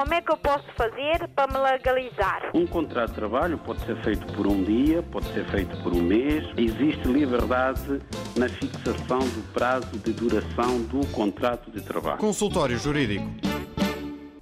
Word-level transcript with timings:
Como 0.00 0.14
é 0.14 0.22
que 0.22 0.32
eu 0.32 0.36
posso 0.38 0.64
fazer 0.78 1.28
para 1.36 1.46
me 1.52 1.58
legalizar? 1.58 2.50
Um 2.54 2.66
contrato 2.66 3.10
de 3.10 3.16
trabalho 3.16 3.58
pode 3.58 3.84
ser 3.84 4.02
feito 4.02 4.32
por 4.32 4.46
um 4.46 4.64
dia, 4.64 5.02
pode 5.02 5.30
ser 5.34 5.44
feito 5.50 5.76
por 5.82 5.92
um 5.92 6.00
mês. 6.00 6.42
Existe 6.56 7.06
liberdade 7.06 8.00
na 8.34 8.48
fixação 8.48 9.18
do 9.18 9.52
prazo 9.52 9.98
de 9.98 10.14
duração 10.14 10.80
do 10.84 11.06
contrato 11.08 11.70
de 11.70 11.82
trabalho. 11.82 12.16
Consultório 12.16 12.78
Jurídico. 12.78 13.26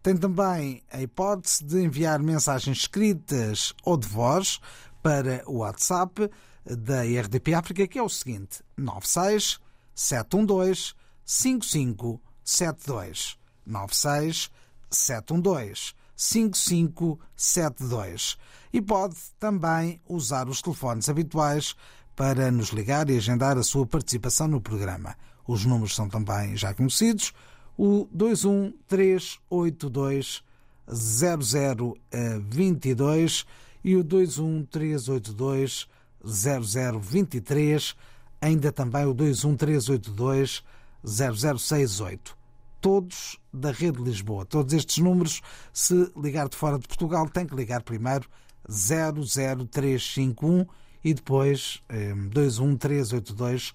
Tem 0.00 0.16
também 0.16 0.80
a 0.92 1.02
hipótese 1.02 1.64
de 1.64 1.80
enviar 1.80 2.20
mensagens 2.20 2.78
escritas 2.78 3.74
ou 3.84 3.96
de 3.96 4.06
voz 4.08 4.60
para 5.02 5.42
o 5.46 5.58
WhatsApp 5.58 6.30
da 6.64 7.02
RDP 7.02 7.52
África, 7.54 7.86
que 7.86 7.98
é 7.98 8.02
o 8.02 8.08
seguinte: 8.08 8.62
96 8.76 9.60
712 9.94 10.94
5572. 11.24 13.38
96 13.66 14.50
712 14.90 15.94
5572. 16.16 18.36
E 18.72 18.80
pode 18.80 19.16
também 19.38 20.00
usar 20.08 20.48
os 20.48 20.62
telefones 20.62 21.08
habituais 21.08 21.76
para 22.14 22.50
nos 22.50 22.68
ligar 22.68 23.08
e 23.10 23.16
agendar 23.16 23.56
a 23.58 23.62
sua 23.62 23.86
participação 23.86 24.48
no 24.48 24.60
programa. 24.60 25.16
Os 25.46 25.64
números 25.64 25.94
são 25.94 26.08
também 26.08 26.56
já 26.56 26.74
conhecidos: 26.74 27.32
o 27.76 28.08
21382 28.12 30.42
0022 30.88 33.46
e 33.84 33.96
o 33.96 34.04
21382 34.04 35.88
0023, 36.24 37.94
ainda 38.40 38.70
também 38.70 39.04
o 39.04 39.14
21382 39.14 40.62
0068. 41.04 42.36
Todos 42.80 43.38
da 43.52 43.70
Rede 43.70 44.02
Lisboa. 44.02 44.44
Todos 44.44 44.72
estes 44.72 44.98
números, 44.98 45.40
se 45.72 46.12
ligar 46.16 46.48
de 46.48 46.56
fora 46.56 46.78
de 46.78 46.86
Portugal, 46.86 47.28
tem 47.28 47.46
que 47.46 47.54
ligar 47.54 47.82
primeiro 47.82 48.28
00351 48.68 50.66
e 51.04 51.14
depois 51.14 51.82
21382 51.88 53.74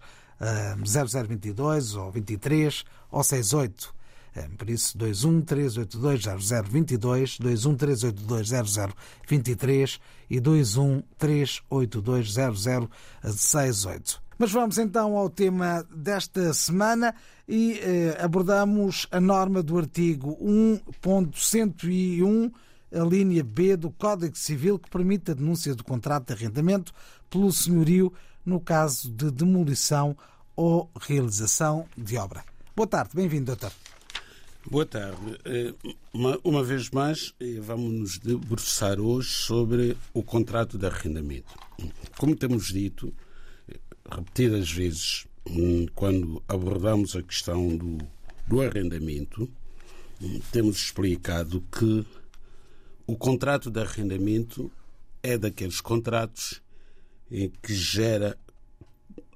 0022 0.85 1.95
ou 1.95 2.11
23 2.11 2.83
ou 3.11 3.23
68. 3.23 3.96
Por 4.57 4.69
isso, 4.69 4.97
21 4.97 5.41
382 5.41 6.23
0022, 6.69 7.37
21 7.39 7.75
382 7.75 8.49
0023 9.27 9.99
e 10.29 10.39
21 10.39 11.03
382 11.17 12.35
0068. 13.23 14.27
Mas 14.39 14.51
vamos 14.51 14.77
então 14.77 15.17
ao 15.17 15.31
tema 15.31 15.83
desta 15.91 16.53
semana 16.53 17.15
e 17.47 17.79
eh, 17.81 18.15
abordamos 18.21 19.07
a 19.09 19.19
norma 19.19 19.63
do 19.63 19.79
artigo 19.79 20.37
1.101, 20.39 22.53
a 22.93 23.03
linha 23.03 23.43
B 23.43 23.75
do 23.75 23.89
Código 23.89 24.37
Civil, 24.37 24.77
que 24.77 24.91
permite 24.91 25.31
a 25.31 25.33
denúncia 25.33 25.73
do 25.73 25.83
contrato 25.83 26.27
de 26.27 26.33
arrendamento 26.33 26.93
pelo 27.31 27.51
senhorio 27.51 28.13
no 28.45 28.59
caso 28.59 29.09
de 29.09 29.31
demolição 29.31 30.15
ou 30.55 30.87
realização 31.01 31.87
de 31.97 32.15
obra. 32.17 32.45
Boa 32.75 32.87
tarde, 32.87 33.15
bem-vindo, 33.15 33.45
doutor. 33.45 33.71
Boa 34.69 34.85
tarde. 34.85 35.39
Uma, 36.13 36.37
uma, 36.43 36.61
vez 36.61 36.89
mais, 36.89 37.33
vamos 37.61 37.89
nos 37.89 38.17
debruçar 38.17 38.99
hoje 38.99 39.29
sobre 39.29 39.95
o 40.13 40.21
contrato 40.21 40.77
de 40.77 40.85
arrendamento. 40.85 41.55
Como 42.17 42.35
temos 42.35 42.67
dito 42.67 43.13
repetidas 44.11 44.69
vezes, 44.69 45.25
quando 45.95 46.43
abordamos 46.49 47.15
a 47.15 47.23
questão 47.23 47.77
do, 47.77 47.97
do 48.45 48.61
arrendamento, 48.61 49.49
temos 50.51 50.75
explicado 50.75 51.63
que 51.71 52.05
o 53.07 53.15
contrato 53.15 53.71
de 53.71 53.79
arrendamento 53.79 54.69
é 55.23 55.37
daqueles 55.37 55.79
contratos 55.79 56.61
em 57.31 57.49
que 57.63 57.73
gera 57.73 58.37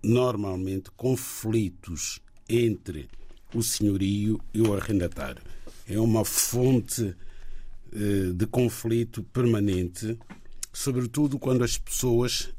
normalmente 0.04 0.92
conflitos 0.92 2.20
entre 2.50 3.08
o 3.54 3.64
senhorio 3.64 4.40
e 4.54 4.62
o 4.62 4.74
arrendatário. 4.74 5.42
É 5.88 6.00
uma 6.00 6.24
fonte 6.24 7.16
eh, 7.94 8.32
de 8.34 8.48
conflito 8.48 9.24
permanente, 9.24 10.18
sobretudo 10.72 11.38
quando 11.38 11.64
as 11.64 11.78
pessoas 11.78 12.50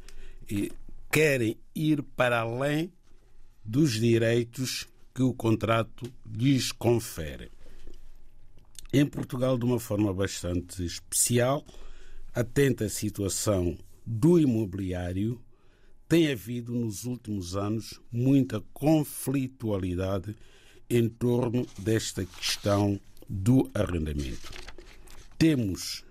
eh, 0.50 0.68
querem 1.10 1.56
ir 1.74 2.02
para 2.02 2.40
além 2.40 2.92
dos 3.64 3.92
direitos 3.92 4.86
que 5.14 5.22
o 5.22 5.32
contrato 5.32 6.10
lhes 6.26 6.72
confere. 6.72 7.50
Em 8.92 9.06
Portugal, 9.06 9.56
de 9.56 9.64
uma 9.64 9.80
forma 9.80 10.12
bastante 10.12 10.84
especial, 10.84 11.64
atenta 12.34 12.84
à 12.84 12.88
situação 12.90 13.76
do 14.04 14.38
imobiliário, 14.38 15.40
tem 16.06 16.30
havido 16.30 16.74
nos 16.74 17.04
últimos 17.04 17.56
anos 17.56 17.98
muita 18.10 18.60
conflitualidade 18.74 20.36
em 20.88 21.08
torno 21.08 21.66
desta 21.78 22.24
questão 22.24 23.00
do 23.28 23.70
arrendamento. 23.74 24.50
Temos 25.38 26.04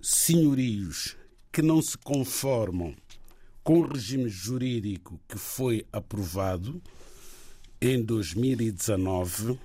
senhorios 0.00 1.16
que 1.52 1.62
não 1.62 1.80
se 1.82 1.96
conformam 1.98 2.94
com 3.62 3.80
o 3.80 3.86
regime 3.86 4.28
jurídico 4.28 5.20
que 5.28 5.38
foi 5.38 5.86
aprovado 5.92 6.82
em 7.80 8.02
2019, 8.02 9.58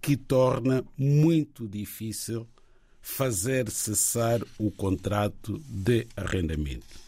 que 0.00 0.16
torna 0.16 0.84
muito 0.96 1.66
difícil 1.66 2.46
fazer 3.00 3.70
cessar 3.70 4.40
o 4.58 4.70
contrato 4.70 5.58
de 5.68 6.06
arrendamento. 6.16 7.00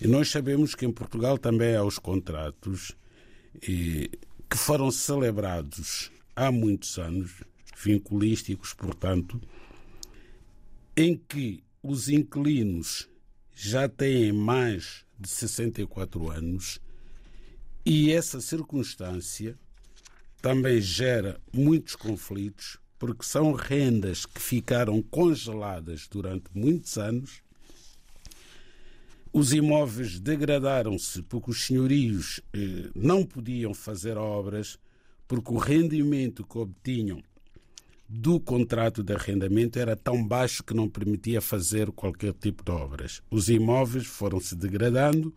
E 0.00 0.06
nós 0.06 0.28
sabemos 0.30 0.74
que 0.74 0.84
em 0.84 0.92
Portugal 0.92 1.38
também 1.38 1.74
há 1.74 1.84
os 1.84 1.98
contratos 1.98 2.92
que 4.52 4.58
foram 4.58 4.90
celebrados 4.90 6.12
há 6.36 6.52
muitos 6.52 6.98
anos, 6.98 7.42
vinculísticos, 7.74 8.74
portanto, 8.74 9.40
em 10.94 11.16
que 11.16 11.64
os 11.82 12.10
inquilinos 12.10 13.08
já 13.54 13.88
têm 13.88 14.30
mais 14.30 15.06
de 15.18 15.26
64 15.26 16.30
anos 16.30 16.78
e 17.82 18.12
essa 18.12 18.42
circunstância 18.42 19.58
também 20.42 20.82
gera 20.82 21.40
muitos 21.50 21.96
conflitos, 21.96 22.76
porque 22.98 23.24
são 23.24 23.54
rendas 23.54 24.26
que 24.26 24.42
ficaram 24.42 25.00
congeladas 25.00 26.06
durante 26.06 26.50
muitos 26.54 26.98
anos 26.98 27.42
os 29.32 29.52
imóveis 29.52 30.20
degradaram-se 30.20 31.22
porque 31.22 31.50
os 31.50 31.66
senhorios 31.66 32.40
eh, 32.52 32.90
não 32.94 33.24
podiam 33.24 33.72
fazer 33.72 34.16
obras, 34.16 34.78
porque 35.26 35.52
o 35.52 35.56
rendimento 35.56 36.44
que 36.44 36.58
obtinham 36.58 37.22
do 38.08 38.38
contrato 38.38 39.02
de 39.02 39.14
arrendamento 39.14 39.78
era 39.78 39.96
tão 39.96 40.22
baixo 40.22 40.62
que 40.62 40.74
não 40.74 40.88
permitia 40.88 41.40
fazer 41.40 41.90
qualquer 41.92 42.34
tipo 42.34 42.62
de 42.62 42.70
obras. 42.70 43.22
Os 43.30 43.48
imóveis 43.48 44.06
foram 44.06 44.38
se 44.38 44.54
degradando, 44.54 45.34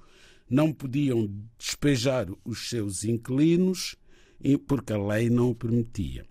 não 0.49 0.73
podiam 0.73 1.29
despejar 1.57 2.27
os 2.43 2.69
seus 2.69 3.05
inquilinos 3.05 3.95
porque 4.67 4.91
a 4.91 4.97
lei 4.97 5.29
não 5.29 5.51
o 5.51 5.55
permitia. 5.55 6.25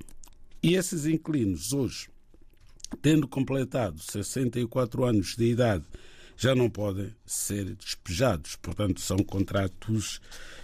E 0.62 0.74
esses 0.74 1.06
inquilinos 1.06 1.72
hoje 1.72 2.08
tendo 3.00 3.26
completado 3.26 3.98
64 3.98 5.04
anos 5.04 5.36
de 5.36 5.46
idade, 5.46 5.84
já 6.36 6.54
não 6.54 6.68
podem 6.68 7.14
ser 7.24 7.74
despejados. 7.74 8.56
Portanto, 8.56 9.00
são 9.00 9.18
contratos 9.18 10.20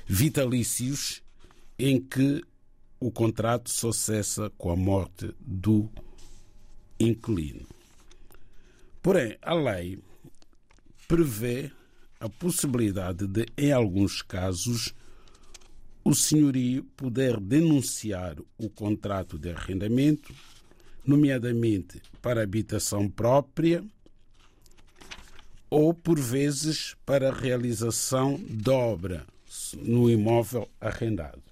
vitalícios 0.06 1.22
em 1.78 2.00
que 2.00 2.44
o 2.98 3.10
contrato 3.10 3.70
só 3.70 3.92
cessa 3.92 4.50
com 4.58 4.70
a 4.70 4.76
morte 4.76 5.34
do 5.40 5.88
inquilino. 6.98 7.66
Porém, 9.02 9.38
a 9.40 9.54
lei 9.54 9.98
prevê 11.08 11.70
a 12.20 12.28
possibilidade 12.28 13.26
de, 13.26 13.46
em 13.56 13.72
alguns 13.72 14.20
casos, 14.20 14.94
o 16.04 16.14
senhorio 16.14 16.84
poder 16.96 17.40
denunciar 17.40 18.36
o 18.58 18.68
contrato 18.68 19.38
de 19.38 19.50
arrendamento, 19.50 20.34
nomeadamente 21.04 22.02
para 22.20 22.42
habitação 22.42 23.08
própria 23.08 23.82
ou, 25.70 25.94
por 25.94 26.18
vezes, 26.18 26.96
para 27.06 27.30
a 27.30 27.34
realização 27.34 28.36
de 28.36 28.68
obra 28.70 29.24
no 29.76 30.10
imóvel 30.10 30.68
arrendado. 30.80 31.42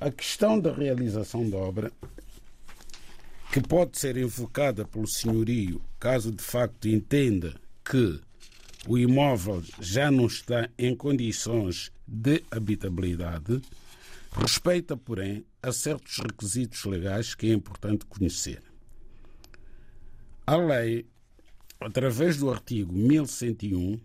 A 0.00 0.10
questão 0.10 0.58
da 0.58 0.72
realização 0.72 1.48
de 1.48 1.54
obra, 1.54 1.92
que 3.52 3.60
pode 3.60 3.98
ser 3.98 4.16
invocada 4.16 4.84
pelo 4.84 5.06
senhorio 5.06 5.80
caso 5.98 6.30
de 6.30 6.42
facto 6.42 6.86
entenda 6.88 7.54
que 7.84 8.20
o 8.86 8.98
imóvel 8.98 9.62
já 9.80 10.10
não 10.10 10.26
está 10.26 10.68
em 10.78 10.94
condições 10.94 11.90
de 12.06 12.42
habitabilidade, 12.50 13.60
respeita, 14.32 14.96
porém, 14.96 15.44
a 15.62 15.72
certos 15.72 16.18
requisitos 16.18 16.84
legais 16.84 17.34
que 17.34 17.50
é 17.50 17.52
importante 17.52 18.06
conhecer. 18.06 18.62
A 20.46 20.56
lei, 20.56 21.06
através 21.80 22.38
do 22.38 22.50
artigo 22.50 22.92
1101, 22.92 23.98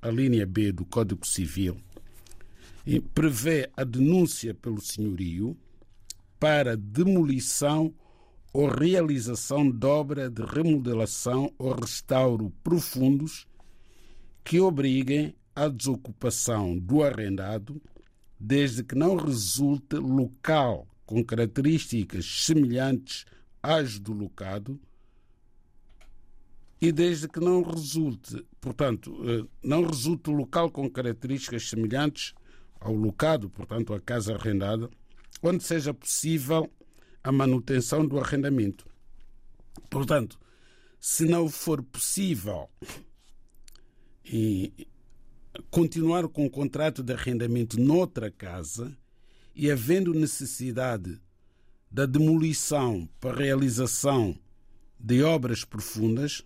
a 0.00 0.10
linha 0.10 0.44
B 0.44 0.72
do 0.72 0.84
Código 0.84 1.26
Civil, 1.26 1.76
prevê 3.14 3.70
a 3.76 3.84
denúncia 3.84 4.52
pelo 4.52 4.80
senhorio 4.80 5.56
para 6.40 6.76
demolição 6.76 7.94
ou 8.52 8.68
realização 8.68 9.70
de 9.70 9.86
obra 9.86 10.28
de 10.28 10.42
remodelação 10.42 11.52
ou 11.56 11.72
restauro 11.74 12.52
profundos 12.62 13.46
que 14.44 14.60
obriguem 14.60 15.34
à 15.54 15.68
desocupação 15.68 16.76
do 16.76 17.02
arrendado, 17.02 17.80
desde 18.38 18.82
que 18.82 18.96
não 18.96 19.14
resulte 19.16 19.94
local 19.96 20.88
com 21.06 21.24
características 21.24 22.24
semelhantes 22.44 23.24
às 23.62 23.98
do 24.00 24.12
locado 24.12 24.80
e 26.82 26.90
desde 26.90 27.28
que 27.28 27.38
não 27.38 27.62
resulte, 27.62 28.44
portanto, 28.60 29.16
eh, 29.24 29.46
não 29.62 29.86
resulte 29.86 30.28
local 30.32 30.68
com 30.68 30.90
características 30.90 31.68
semelhantes 31.68 32.34
ao 32.80 32.92
locado, 32.92 33.48
portanto, 33.48 33.94
à 33.94 34.00
casa 34.00 34.34
arrendada, 34.34 34.90
onde 35.40 35.62
seja 35.62 35.94
possível 35.94 36.68
a 37.22 37.30
manutenção 37.30 38.04
do 38.04 38.18
arrendamento. 38.18 38.84
Portanto, 39.88 40.40
se 40.98 41.24
não 41.24 41.48
for 41.48 41.84
possível 41.84 42.68
continuar 45.70 46.26
com 46.26 46.46
o 46.46 46.50
contrato 46.50 47.00
de 47.00 47.12
arrendamento 47.12 47.80
noutra 47.80 48.28
casa 48.28 48.96
e 49.54 49.70
havendo 49.70 50.12
necessidade 50.12 51.20
da 51.88 52.06
demolição 52.06 53.08
para 53.20 53.36
realização 53.36 54.36
de 54.98 55.22
obras 55.22 55.64
profundas, 55.64 56.42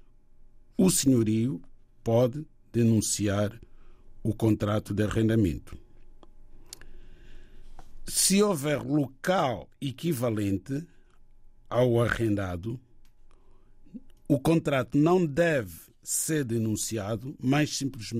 o 0.76 0.90
senhorio 0.90 1.60
pode 2.04 2.46
denunciar 2.72 3.58
o 4.22 4.34
contrato 4.34 4.92
de 4.92 5.02
arrendamento. 5.02 5.76
Se 8.06 8.42
houver 8.42 8.82
local 8.82 9.68
equivalente 9.80 10.86
ao 11.68 12.00
arrendado, 12.00 12.78
o 14.28 14.38
contrato 14.38 14.98
não 14.98 15.24
deve 15.24 15.74
ser 16.02 16.44
denunciado, 16.44 17.34
mas 17.40 17.76
simples, 17.76 18.12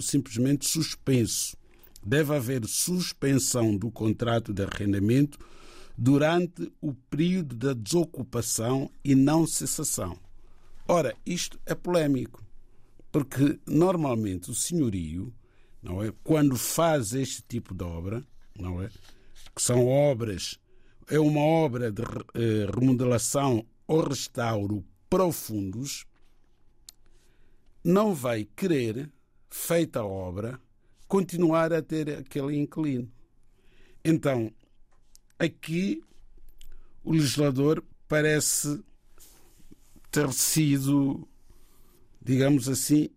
simplesmente 0.00 0.66
suspenso. 0.66 1.56
Deve 2.02 2.34
haver 2.34 2.64
suspensão 2.66 3.76
do 3.76 3.90
contrato 3.90 4.52
de 4.52 4.62
arrendamento 4.62 5.38
durante 5.96 6.72
o 6.80 6.94
período 6.94 7.54
da 7.54 7.72
desocupação 7.72 8.90
e 9.02 9.14
não 9.14 9.46
cessação. 9.46 10.18
Ora, 10.86 11.16
isto 11.24 11.58
é 11.64 11.74
polémico, 11.74 12.44
porque 13.10 13.58
normalmente 13.66 14.50
o 14.50 14.54
senhorio, 14.54 15.32
não 15.82 16.02
é, 16.02 16.12
quando 16.22 16.56
faz 16.56 17.14
este 17.14 17.42
tipo 17.42 17.74
de 17.74 17.82
obra, 17.82 18.22
não 18.58 18.82
é, 18.82 18.88
que 19.54 19.62
são 19.62 19.86
obras, 19.86 20.58
é 21.08 21.18
uma 21.18 21.40
obra 21.40 21.90
de 21.90 22.02
eh, 22.34 22.66
remodelação 22.74 23.66
ou 23.86 24.02
restauro 24.02 24.84
profundos, 25.08 26.06
não 27.82 28.14
vai 28.14 28.44
querer, 28.44 29.10
feita 29.48 30.00
a 30.00 30.06
obra, 30.06 30.60
continuar 31.08 31.72
a 31.72 31.80
ter 31.80 32.18
aquele 32.18 32.56
inquilino. 32.56 33.10
Então, 34.04 34.52
aqui 35.38 36.02
o 37.02 37.12
legislador 37.12 37.82
parece 38.08 38.82
ter 40.14 40.32
sido, 40.32 41.26
digamos 42.22 42.68
assim, 42.68 43.10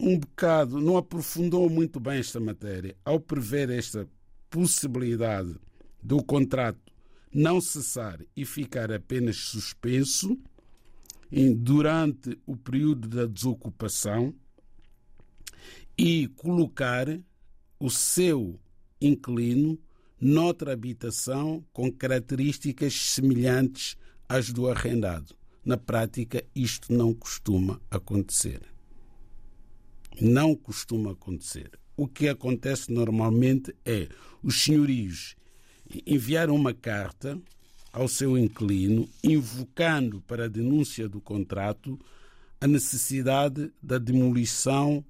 um 0.00 0.18
bocado, 0.18 0.80
não 0.80 0.96
aprofundou 0.96 1.70
muito 1.70 2.00
bem 2.00 2.18
esta 2.18 2.40
matéria 2.40 2.96
ao 3.04 3.20
prever 3.20 3.70
esta 3.70 4.08
possibilidade 4.50 5.54
do 6.02 6.20
contrato 6.20 6.80
não 7.32 7.60
cessar 7.60 8.18
e 8.36 8.44
ficar 8.44 8.90
apenas 8.90 9.36
suspenso 9.36 10.36
durante 11.58 12.36
o 12.44 12.56
período 12.56 13.06
da 13.06 13.24
desocupação 13.24 14.34
e 15.96 16.26
colocar 16.26 17.06
o 17.78 17.88
seu 17.88 18.58
inquilino 19.00 19.78
noutra 20.20 20.72
habitação 20.72 21.64
com 21.72 21.90
características 21.92 22.94
semelhantes 22.94 23.96
às 24.28 24.50
do 24.50 24.68
arrendado. 24.68 25.40
Na 25.64 25.76
prática, 25.76 26.44
isto 26.54 26.92
não 26.92 27.14
costuma 27.14 27.80
acontecer. 27.90 28.60
Não 30.20 30.54
costuma 30.54 31.12
acontecer. 31.12 31.70
O 31.96 32.08
que 32.08 32.28
acontece 32.28 32.90
normalmente 32.90 33.74
é 33.84 34.08
os 34.42 34.62
senhorios 34.62 35.36
enviar 36.06 36.50
uma 36.50 36.72
carta 36.72 37.40
ao 37.92 38.08
seu 38.08 38.38
inquilino, 38.38 39.08
invocando 39.22 40.20
para 40.22 40.46
a 40.46 40.48
denúncia 40.48 41.08
do 41.08 41.20
contrato 41.20 41.98
a 42.60 42.66
necessidade 42.66 43.72
da 43.82 43.98
demolição 43.98 45.04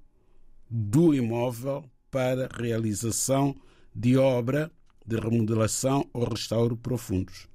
do 0.69 1.13
imóvel 1.13 1.85
para 2.11 2.49
realização 2.53 3.55
de 3.95 4.17
obra 4.17 4.71
de 5.05 5.17
remodelação 5.17 6.09
ou 6.13 6.25
restauro 6.25 6.75
profundos. 6.75 7.47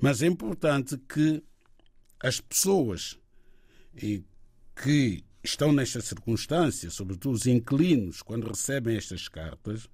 Mas 0.00 0.22
é 0.22 0.26
importante 0.26 0.96
que 0.96 1.42
as 2.22 2.40
pessoas 2.40 3.18
que 3.94 5.24
estão 5.42 5.72
nesta 5.72 6.00
circunstância, 6.00 6.88
sobretudo 6.88 7.34
os 7.34 7.46
inquilinos, 7.46 8.22
quando 8.22 8.46
recebem 8.46 8.96
estas 8.96 9.28
cartas, 9.28 9.88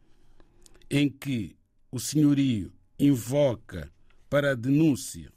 em 0.91 1.09
que 1.09 1.57
o 1.91 1.99
senhorio 1.99 2.71
invoca 2.99 3.91
para 4.29 4.53
a 4.53 4.55
denúncia 4.55 5.33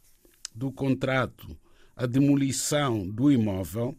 do 0.53 0.71
contrato 0.71 1.57
a 1.95 2.05
demolição 2.05 3.07
do 3.07 3.31
imóvel, 3.31 3.98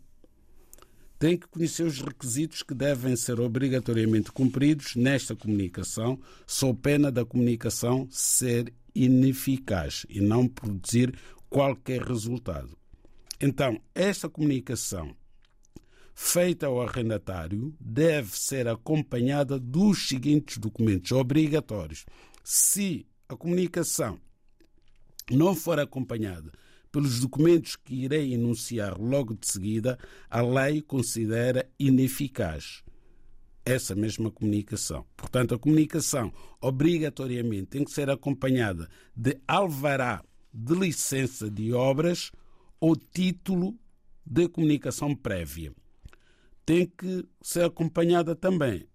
tem 1.18 1.38
que 1.38 1.46
conhecer 1.46 1.84
os 1.84 2.00
requisitos 2.00 2.62
que 2.62 2.74
devem 2.74 3.16
ser 3.16 3.40
obrigatoriamente 3.40 4.32
cumpridos 4.32 4.96
nesta 4.96 5.36
comunicação, 5.36 6.20
sob 6.46 6.78
pena 6.80 7.12
da 7.12 7.24
comunicação 7.24 8.08
ser 8.10 8.74
ineficaz 8.94 10.04
e 10.10 10.20
não 10.20 10.46
produzir 10.48 11.16
qualquer 11.48 12.02
resultado. 12.02 12.76
Então, 13.42 13.80
esta 13.92 14.28
comunicação 14.28 15.16
feita 16.14 16.66
ao 16.66 16.80
arrendatário 16.80 17.74
deve 17.80 18.38
ser 18.38 18.68
acompanhada 18.68 19.58
dos 19.58 20.06
seguintes 20.06 20.58
documentos 20.58 21.10
obrigatórios. 21.10 22.06
Se 22.44 23.04
a 23.28 23.34
comunicação 23.34 24.20
não 25.28 25.56
for 25.56 25.80
acompanhada 25.80 26.52
pelos 26.92 27.18
documentos 27.18 27.74
que 27.74 28.04
irei 28.04 28.32
enunciar 28.32 28.96
logo 28.96 29.34
de 29.34 29.48
seguida, 29.48 29.98
a 30.30 30.40
lei 30.40 30.80
considera 30.80 31.68
ineficaz 31.80 32.84
essa 33.64 33.96
mesma 33.96 34.30
comunicação. 34.30 35.04
Portanto, 35.16 35.52
a 35.52 35.58
comunicação 35.58 36.32
obrigatoriamente 36.60 37.66
tem 37.66 37.84
que 37.84 37.90
ser 37.90 38.08
acompanhada 38.08 38.88
de 39.16 39.36
alvará 39.48 40.22
de 40.54 40.74
licença 40.74 41.50
de 41.50 41.72
obras 41.72 42.30
ou 42.82 42.96
título 42.96 43.78
de 44.26 44.48
comunicação 44.48 45.14
prévia. 45.14 45.72
Tem 46.66 46.84
que 46.84 47.24
ser 47.40 47.64
acompanhada 47.64 48.34
também 48.34 48.88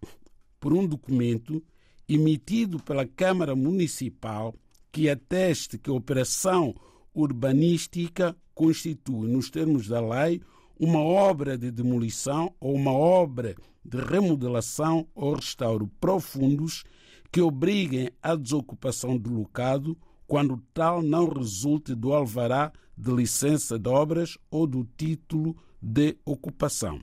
por 0.59 0.73
um 0.73 0.85
documento 0.85 1.63
emitido 2.05 2.83
pela 2.83 3.07
Câmara 3.07 3.55
Municipal 3.55 4.53
que 4.91 5.09
ateste 5.09 5.77
que 5.77 5.89
a 5.89 5.93
operação 5.93 6.75
urbanística 7.13 8.35
constitui, 8.53 9.29
nos 9.29 9.49
termos 9.49 9.87
da 9.87 10.01
lei, 10.01 10.41
uma 10.77 10.99
obra 10.99 11.57
de 11.57 11.71
demolição 11.71 12.53
ou 12.59 12.75
uma 12.75 12.91
obra 12.91 13.55
de 13.85 14.01
remodelação 14.01 15.07
ou 15.15 15.35
restauro 15.35 15.89
profundos 15.97 16.83
que 17.31 17.39
obriguem 17.39 18.09
à 18.21 18.35
desocupação 18.35 19.17
do 19.17 19.31
locado 19.33 19.97
quando 20.27 20.61
tal 20.73 21.01
não 21.01 21.27
resulte 21.29 21.95
do 21.95 22.13
alvará 22.13 22.71
de 22.97 23.11
licença 23.11 23.79
de 23.79 23.89
obras 23.89 24.37
ou 24.51 24.67
do 24.67 24.87
título 24.97 25.55
de 25.81 26.17
ocupação. 26.25 26.99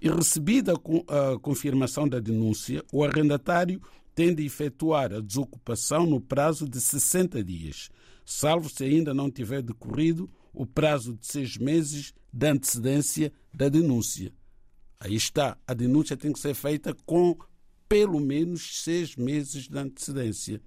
E 0.00 0.08
recebida 0.08 0.72
a 0.74 1.38
confirmação 1.38 2.08
da 2.08 2.20
denúncia, 2.20 2.82
o 2.92 3.04
arrendatário 3.04 3.80
tem 4.14 4.34
de 4.34 4.44
efetuar 4.44 5.12
a 5.12 5.20
desocupação 5.20 6.06
no 6.06 6.20
prazo 6.20 6.68
de 6.68 6.80
60 6.80 7.42
dias, 7.42 7.90
salvo 8.24 8.68
se 8.68 8.84
ainda 8.84 9.12
não 9.12 9.30
tiver 9.30 9.62
decorrido 9.62 10.30
o 10.52 10.64
prazo 10.64 11.14
de 11.14 11.26
seis 11.26 11.56
meses 11.56 12.14
de 12.32 12.46
antecedência 12.46 13.32
da 13.52 13.68
denúncia. 13.68 14.32
Aí 15.00 15.14
está, 15.16 15.58
a 15.66 15.74
denúncia 15.74 16.16
tem 16.16 16.32
que 16.32 16.38
ser 16.38 16.54
feita 16.54 16.96
com 17.04 17.36
pelo 17.88 18.20
menos 18.20 18.82
seis 18.82 19.16
meses 19.16 19.68
de 19.68 19.78
antecedência. 19.78 20.60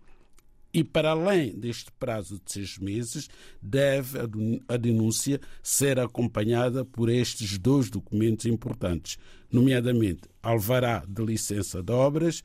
E 0.78 0.84
para 0.84 1.10
além 1.10 1.58
deste 1.58 1.92
prazo 1.94 2.36
de 2.36 2.54
seis 2.54 2.78
meses, 2.78 3.28
deve 3.60 4.20
a 4.68 4.78
denúncia 4.78 5.42
ser 5.64 6.00
acompanhada 6.00 6.86
por 6.86 7.10
estes 7.10 7.58
dois 7.58 7.90
documentos 7.90 8.46
importantes, 8.46 9.18
nomeadamente 9.52 10.30
alvará 10.40 11.04
de 11.10 11.26
licença 11.26 11.82
de 11.82 11.92
obras 11.92 12.44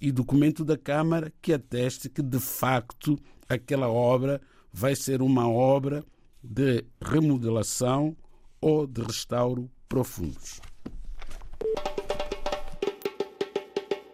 e 0.00 0.10
documento 0.10 0.64
da 0.64 0.78
Câmara 0.78 1.30
que 1.42 1.52
ateste 1.52 2.08
que 2.08 2.22
de 2.22 2.40
facto 2.40 3.18
aquela 3.46 3.90
obra 3.90 4.40
vai 4.72 4.96
ser 4.96 5.20
uma 5.20 5.46
obra 5.46 6.02
de 6.42 6.86
remodelação 7.02 8.16
ou 8.62 8.86
de 8.86 9.02
restauro 9.02 9.70
profundos. 9.86 10.58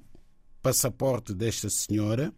passaporte 0.60 1.32
desta 1.32 1.70
senhora, 1.70 2.34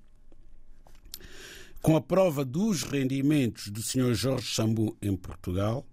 com 1.87 1.95
a 1.95 2.01
prova 2.01 2.45
dos 2.45 2.83
rendimentos 2.83 3.69
do 3.69 3.81
Sr. 3.81 4.13
Jorge 4.13 4.53
Sambu 4.53 4.97
em 5.01 5.15
Portugal, 5.15 5.87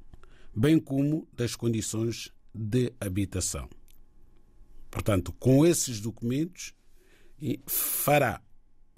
bem 0.55 0.79
como 0.79 1.27
das 1.31 1.55
condições 1.55 2.31
de 2.51 2.91
habitação. 2.99 3.69
Portanto, 4.89 5.31
com 5.33 5.63
esses 5.63 5.99
documentos, 5.99 6.73
fará 7.67 8.41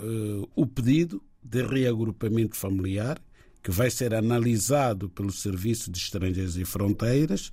uh, 0.01 0.49
o 0.55 0.65
pedido 0.65 1.21
de 1.43 1.63
reagrupamento 1.63 2.55
familiar, 2.55 3.21
que 3.61 3.71
vai 3.71 3.91
ser 3.91 4.13
analisado 4.13 5.09
pelo 5.09 5.33
Serviço 5.33 5.91
de 5.91 5.97
Estrangeiros 5.97 6.55
e 6.55 6.63
Fronteiras, 6.63 7.51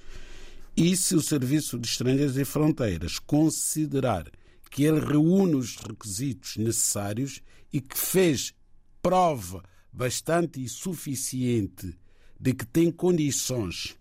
e 0.77 0.97
se 0.97 1.17
o 1.17 1.21
Serviço 1.21 1.81
de 1.81 1.89
Estrangeiros 1.89 2.39
e 2.39 2.45
Fronteiras 2.45 3.19
considerar 3.19 4.31
que 4.71 4.85
ele 4.85 5.01
reúne 5.01 5.57
os 5.57 5.75
requisitos 5.79 6.57
necessários 6.59 7.43
e 7.73 7.81
que 7.81 7.99
fez 7.99 8.55
prova 9.03 9.63
bastante 9.93 10.67
suficiente 10.69 11.99
de 12.41 12.55
que 12.55 12.65
tem 12.65 12.91
condições 12.91 13.97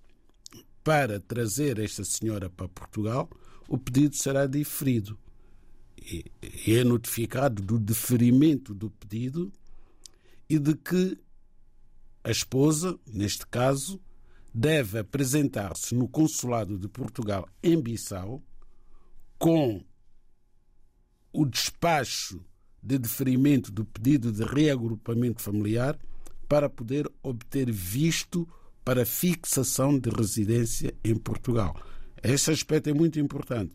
para 0.84 1.20
trazer 1.20 1.80
esta 1.80 2.04
senhora 2.04 2.50
para 2.50 2.68
Portugal, 2.68 3.30
o 3.68 3.78
pedido 3.78 4.16
será 4.16 4.46
diferido. 4.46 5.18
E 5.98 6.26
é 6.68 6.84
notificado 6.84 7.62
do 7.62 7.78
deferimento 7.78 8.74
do 8.74 8.90
pedido 8.90 9.52
e 10.50 10.58
de 10.58 10.76
que 10.76 11.18
a 12.24 12.32
esposa, 12.32 13.00
neste 13.06 13.46
caso, 13.48 14.02
deve 14.54 15.00
apresentar-se 15.00 15.96
no 15.96 16.08
Consulado 16.08 16.78
de 16.78 16.88
Portugal 16.88 17.48
em 17.64 17.80
Bissau 17.80 18.44
com 19.38 19.84
o 21.32 21.46
despacho 21.46 22.44
de 22.82 22.98
deferimento 22.98 23.72
do 23.72 23.86
pedido 23.86 24.32
de 24.32 24.44
reagrupamento 24.44 25.42
familiar 25.42 25.98
para 26.48 26.70
poder 26.70 27.10
obter 27.22 27.72
visto 27.72 28.48
para 28.84 29.06
fixação 29.06 29.98
de 29.98 30.10
residência 30.10 30.94
em 31.04 31.16
Portugal. 31.16 31.80
Este 32.24 32.52
aspecto 32.52 32.90
é 32.90 32.94
muito 32.94 33.20
importante, 33.20 33.74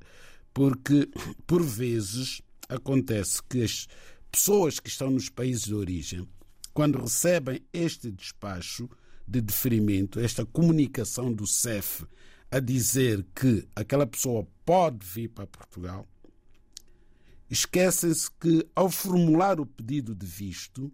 porque 0.52 1.08
por 1.46 1.62
vezes 1.62 2.42
acontece 2.68 3.40
que 3.48 3.62
as 3.62 3.86
pessoas 4.30 4.80
que 4.80 4.88
estão 4.88 5.10
nos 5.10 5.28
países 5.28 5.64
de 5.64 5.75
origem 5.75 6.28
quando 6.75 7.00
recebem 7.00 7.62
este 7.72 8.10
despacho 8.10 8.88
de 9.26 9.40
deferimento, 9.40 10.20
esta 10.20 10.44
comunicação 10.44 11.32
do 11.32 11.46
CEF 11.46 12.04
a 12.50 12.60
dizer 12.60 13.25
que 13.34 13.66
aquela 13.75 14.06
pessoa 14.06 14.46
pode 14.64 15.04
vir 15.04 15.28
para 15.28 15.46
Portugal, 15.46 16.06
esquecem-se 17.50 18.31
que 18.41 18.67
ao 18.75 18.91
formular 18.91 19.61
o 19.61 19.67
pedido 19.67 20.15
de 20.15 20.26
visto, 20.26 20.93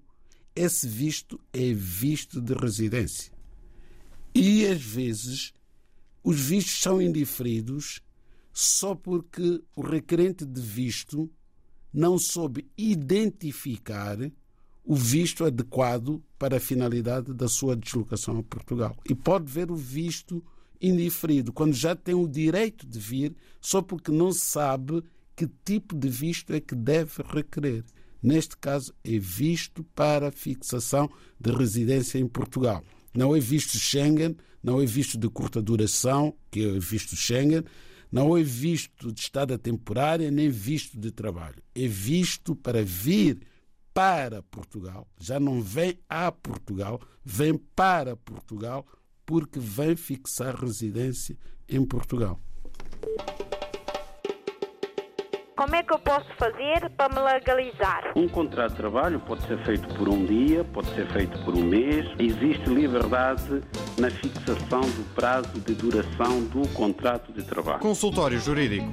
esse 0.55 0.87
visto 0.87 1.41
é 1.53 1.73
visto 1.73 2.41
de 2.41 2.53
residência. 2.55 3.33
E 4.35 4.67
às 4.67 4.83
vezes 4.83 5.53
os 6.23 6.39
vistos 6.39 6.81
são 6.81 7.01
indiferidos 7.01 8.01
só 8.53 8.95
porque 8.95 9.63
o 9.75 9.83
requerente 9.83 10.45
de 10.45 10.61
visto 10.61 11.31
não 11.93 12.19
soube 12.19 12.71
identificar 12.77 14.19
o 14.85 14.95
visto 14.95 15.45
adequado 15.45 16.23
para 16.39 16.57
a 16.57 16.61
finalidade 16.61 17.33
da 17.33 17.49
sua 17.49 17.77
deslocação 17.77 18.39
a 18.39 18.43
Portugal. 18.43 18.97
E 19.09 19.15
pode 19.15 19.51
ver 19.51 19.71
o 19.71 19.77
visto 19.77 20.45
indiferido, 20.81 21.53
quando 21.53 21.75
já 21.75 21.95
tem 21.95 22.15
o 22.15 22.27
direito 22.27 22.87
de 22.87 22.99
vir, 22.99 23.37
só 23.61 23.81
porque 23.81 24.11
não 24.11 24.33
sabe 24.33 25.03
que 25.35 25.49
tipo 25.65 25.97
de 25.97 26.09
visto 26.09 26.53
é 26.53 26.61
que 26.61 26.75
deve 26.75 27.23
requerer. 27.29 27.85
Neste 28.23 28.57
caso, 28.57 28.95
é 29.03 29.19
visto 29.19 29.83
para 29.95 30.31
fixação 30.31 31.11
de 31.41 31.51
residência 31.51 32.19
em 32.19 32.29
Portugal. 32.29 32.85
Não 33.15 33.35
é 33.35 33.41
visto 33.41 33.77
Schengen, 33.77 34.37
não 34.62 34.81
é 34.81 34.87
visto 34.87 35.19
de 35.19 35.29
curta 35.29 35.61
duração, 35.61 36.35
que 36.51 36.65
é 36.65 36.79
visto 36.79 37.17
Schengen, 37.17 37.65
não 38.11 38.37
é 38.37 38.43
visto 38.43 39.11
de 39.11 39.21
estada 39.21 39.59
temporária, 39.59 40.31
nem 40.31 40.51
visto 40.51 40.99
de 40.99 41.11
trabalho. 41.11 41.62
É 41.75 41.89
visto 41.89 42.55
para 42.55 42.85
vir 42.85 43.41
para 43.93 44.43
Portugal. 44.43 45.09
Já 45.19 45.41
não 45.41 45.61
vem 45.61 45.99
a 46.09 46.31
Portugal, 46.31 47.01
vem 47.25 47.57
para 47.75 48.17
Portugal, 48.17 48.87
porque 49.27 49.59
vem 49.59 49.97
fixar 49.97 50.55
residência 50.55 51.37
em 51.69 51.85
Portugal. 51.85 52.41
Como 55.55 55.77
é 55.77 55.83
que 55.83 55.93
eu 55.93 55.99
posso 55.99 56.27
fazer 56.39 56.89
para 56.97 57.15
me 57.15 57.21
legalizar? 57.21 58.13
Um 58.17 58.27
contrato 58.27 58.71
de 58.71 58.79
trabalho 58.79 59.21
pode 59.21 59.47
ser 59.47 59.63
feito 59.65 59.87
por 59.95 60.09
um 60.09 60.25
dia, 60.25 60.65
pode 60.65 60.89
ser 60.95 61.07
feito 61.13 61.39
por 61.45 61.55
um 61.55 61.63
mês. 61.63 62.07
Existe 62.19 62.71
liberdade 62.71 63.63
na 63.99 64.11
fixação 64.11 64.81
do 64.81 65.15
prazo 65.15 65.61
de 65.61 65.75
duração 65.75 66.43
do 66.45 66.67
contrato 66.69 67.31
de 67.35 67.43
trabalho. 67.43 67.81
Consultório 67.81 68.41
Jurídico. 68.41 68.87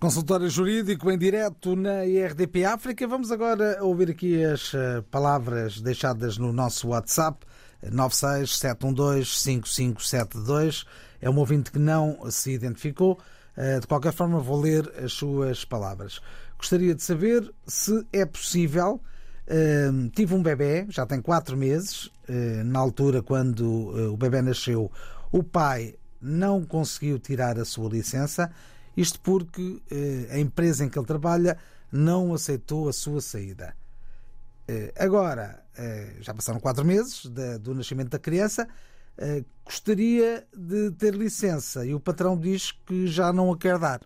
Consultório 0.00 0.50
Jurídico 0.50 1.08
em 1.10 1.18
direto 1.18 1.76
na 1.76 2.04
IRDP 2.04 2.64
África. 2.64 3.06
Vamos 3.06 3.30
agora 3.30 3.78
ouvir 3.84 4.10
aqui 4.10 4.42
as 4.42 4.74
eh, 4.74 5.04
palavras 5.08 5.80
deixadas 5.80 6.36
no 6.36 6.52
nosso 6.52 6.88
WhatsApp 6.88 7.46
967125572. 7.86 10.84
É 11.20 11.30
um 11.30 11.38
ouvinte 11.38 11.70
que 11.70 11.78
não 11.78 12.28
se 12.28 12.50
identificou. 12.50 13.20
Eh, 13.62 13.78
de 13.78 13.86
qualquer 13.86 14.12
forma, 14.14 14.40
vou 14.40 14.58
ler 14.58 14.90
as 15.04 15.12
suas 15.12 15.66
palavras. 15.66 16.18
Gostaria 16.56 16.94
de 16.94 17.02
saber 17.02 17.52
se 17.66 18.06
é 18.10 18.24
possível. 18.24 19.02
Uh, 19.46 20.08
tive 20.10 20.32
um 20.32 20.42
bebê, 20.42 20.86
já 20.88 21.04
tem 21.04 21.20
quatro 21.20 21.58
meses. 21.58 22.06
Uh, 22.26 22.64
na 22.64 22.78
altura, 22.78 23.22
quando 23.22 24.12
o 24.12 24.16
bebê 24.16 24.40
nasceu, 24.40 24.90
o 25.30 25.42
pai 25.42 25.94
não 26.22 26.64
conseguiu 26.64 27.18
tirar 27.18 27.58
a 27.58 27.64
sua 27.66 27.90
licença. 27.90 28.50
Isto 28.96 29.20
porque 29.20 29.82
a 30.30 30.38
empresa 30.38 30.84
em 30.84 30.88
que 30.88 30.98
ele 30.98 31.06
trabalha 31.06 31.58
não 31.92 32.32
aceitou 32.32 32.88
a 32.88 32.92
sua 32.92 33.20
saída. 33.20 33.74
agora, 34.98 35.62
já 36.20 36.34
passaram 36.34 36.60
quatro 36.60 36.84
meses 36.84 37.24
do 37.60 37.74
nascimento 37.74 38.10
da 38.10 38.18
criança 38.18 38.68
eh, 39.20 39.44
gostaria 39.64 40.46
de 40.56 40.90
ter 40.92 41.14
licença 41.14 41.84
e 41.84 41.94
o 41.94 42.00
patrão 42.00 42.36
diz 42.36 42.72
que 42.72 43.06
já 43.06 43.32
não 43.32 43.52
a 43.52 43.58
quer 43.58 43.78
dar. 43.78 44.00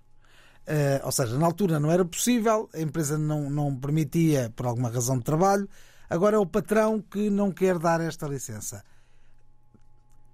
Uh, 0.67 1.05
ou 1.05 1.13
seja, 1.13 1.39
na 1.39 1.45
altura 1.45 1.79
não 1.79 1.91
era 1.91 2.05
possível, 2.05 2.71
a 2.75 2.81
empresa 2.81 3.19
não, 3.19 3.51
não 3.51 3.77
permitia 3.77 4.51
por 4.57 4.65
alguma 4.65 4.89
razão 4.89 5.19
de 5.19 5.25
trabalho, 5.25 5.69
agora 6.09 6.37
é 6.37 6.39
o 6.39 6.47
patrão 6.47 7.03
que 7.03 7.29
não 7.29 7.53
quer 7.53 7.79
dar 7.79 8.01
esta 8.01 8.27
licença. 8.27 8.83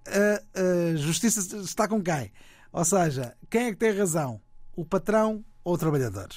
A, 0.07 0.93
a 0.93 0.97
justiça 0.97 1.57
está 1.59 1.89
com 1.89 2.01
quem? 2.01 2.33
Ou 2.73 2.85
seja, 2.85 3.37
quem 3.51 3.67
é 3.67 3.71
que 3.71 3.77
tem 3.77 3.93
razão? 3.93 4.41
O 4.77 4.85
patrão 4.85 5.45
ou 5.65 5.75
o 5.75 5.79
trabalhador? 5.79 6.29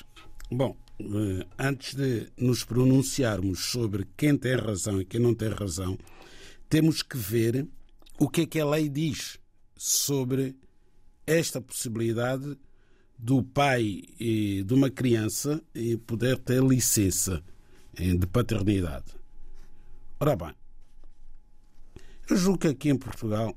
Bom, 0.51 0.75
eh, 0.99 1.45
antes 1.59 1.93
de 1.93 2.31
nos 2.35 2.63
pronunciarmos 2.63 3.71
sobre 3.71 4.07
quem 4.17 4.35
tem 4.35 4.55
razão 4.55 4.99
e 4.99 5.05
quem 5.05 5.21
não 5.21 5.35
tem 5.35 5.49
razão, 5.49 5.97
temos 6.67 7.03
que 7.03 7.15
ver 7.15 7.67
o 8.19 8.29
que 8.29 8.41
é 8.41 8.45
que 8.45 8.59
a 8.59 8.65
lei 8.65 8.89
diz 8.89 9.39
sobre 9.75 10.55
esta 11.25 11.59
possibilidade 11.59 12.57
do 13.17 13.43
pai 13.43 14.01
de 14.19 14.73
uma 14.73 14.89
criança 14.89 15.61
poder 16.05 16.37
ter 16.37 16.61
licença 16.63 17.43
de 17.97 18.27
paternidade. 18.27 19.13
Ora 20.19 20.35
bem, 20.35 20.53
eu 22.29 22.37
julgo 22.37 22.59
que 22.59 22.67
aqui 22.67 22.89
em 22.89 22.97
Portugal 22.97 23.55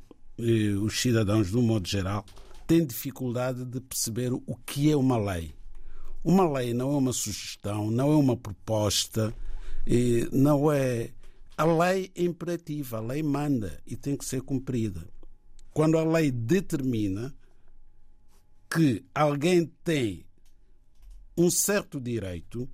os 0.82 1.00
cidadãos, 1.00 1.50
de 1.50 1.56
um 1.56 1.62
modo 1.62 1.88
geral, 1.88 2.24
têm 2.66 2.84
dificuldade 2.84 3.64
de 3.64 3.80
perceber 3.80 4.32
o 4.32 4.56
que 4.66 4.90
é 4.90 4.96
uma 4.96 5.16
lei. 5.16 5.54
Uma 6.24 6.48
lei 6.58 6.74
não 6.74 6.92
é 6.92 6.96
uma 6.96 7.12
sugestão, 7.12 7.90
não 7.90 8.12
é 8.12 8.16
uma 8.16 8.36
proposta, 8.36 9.32
não 10.32 10.72
é 10.72 11.10
a 11.56 11.64
lei 11.64 12.12
é 12.14 12.22
imperativa, 12.22 12.98
a 12.98 13.00
lei 13.00 13.22
manda 13.22 13.80
e 13.86 13.96
tem 13.96 14.14
que 14.14 14.26
ser 14.26 14.42
cumprida. 14.42 15.08
Quando 15.72 15.96
a 15.96 16.04
lei 16.04 16.30
determina 16.30 17.34
que 18.70 19.04
alguém 19.14 19.64
tem 19.82 20.26
um 21.36 21.50
certo 21.50 21.98
direito 21.98 22.68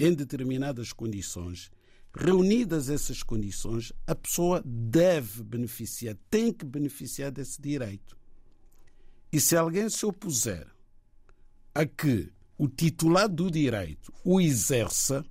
em 0.00 0.14
determinadas 0.14 0.94
condições, 0.94 1.70
reunidas 2.14 2.88
essas 2.88 3.22
condições, 3.22 3.92
a 4.06 4.14
pessoa 4.14 4.62
deve 4.64 5.42
beneficiar, 5.42 6.16
tem 6.30 6.52
que 6.52 6.64
beneficiar 6.64 7.30
desse 7.30 7.60
direito. 7.60 8.16
E 9.30 9.38
se 9.38 9.56
alguém 9.56 9.90
se 9.90 10.06
opuser 10.06 10.66
a 11.74 11.84
que 11.84 12.32
o 12.56 12.66
titular 12.66 13.28
do 13.28 13.50
direito 13.50 14.12
o 14.24 14.40
exerça, 14.40 15.24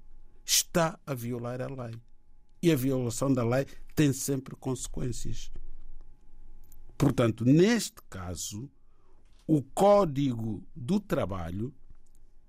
está 0.45 0.99
a 1.05 1.13
violar 1.13 1.61
a 1.61 1.67
lei 1.67 1.99
e 2.61 2.71
a 2.71 2.75
violação 2.75 3.33
da 3.33 3.43
lei 3.43 3.65
tem 3.95 4.13
sempre 4.13 4.55
consequências. 4.55 5.51
Portanto, 6.97 7.43
neste 7.43 8.01
caso, 8.09 8.69
o 9.47 9.63
Código 9.63 10.63
do 10.75 10.99
Trabalho 10.99 11.73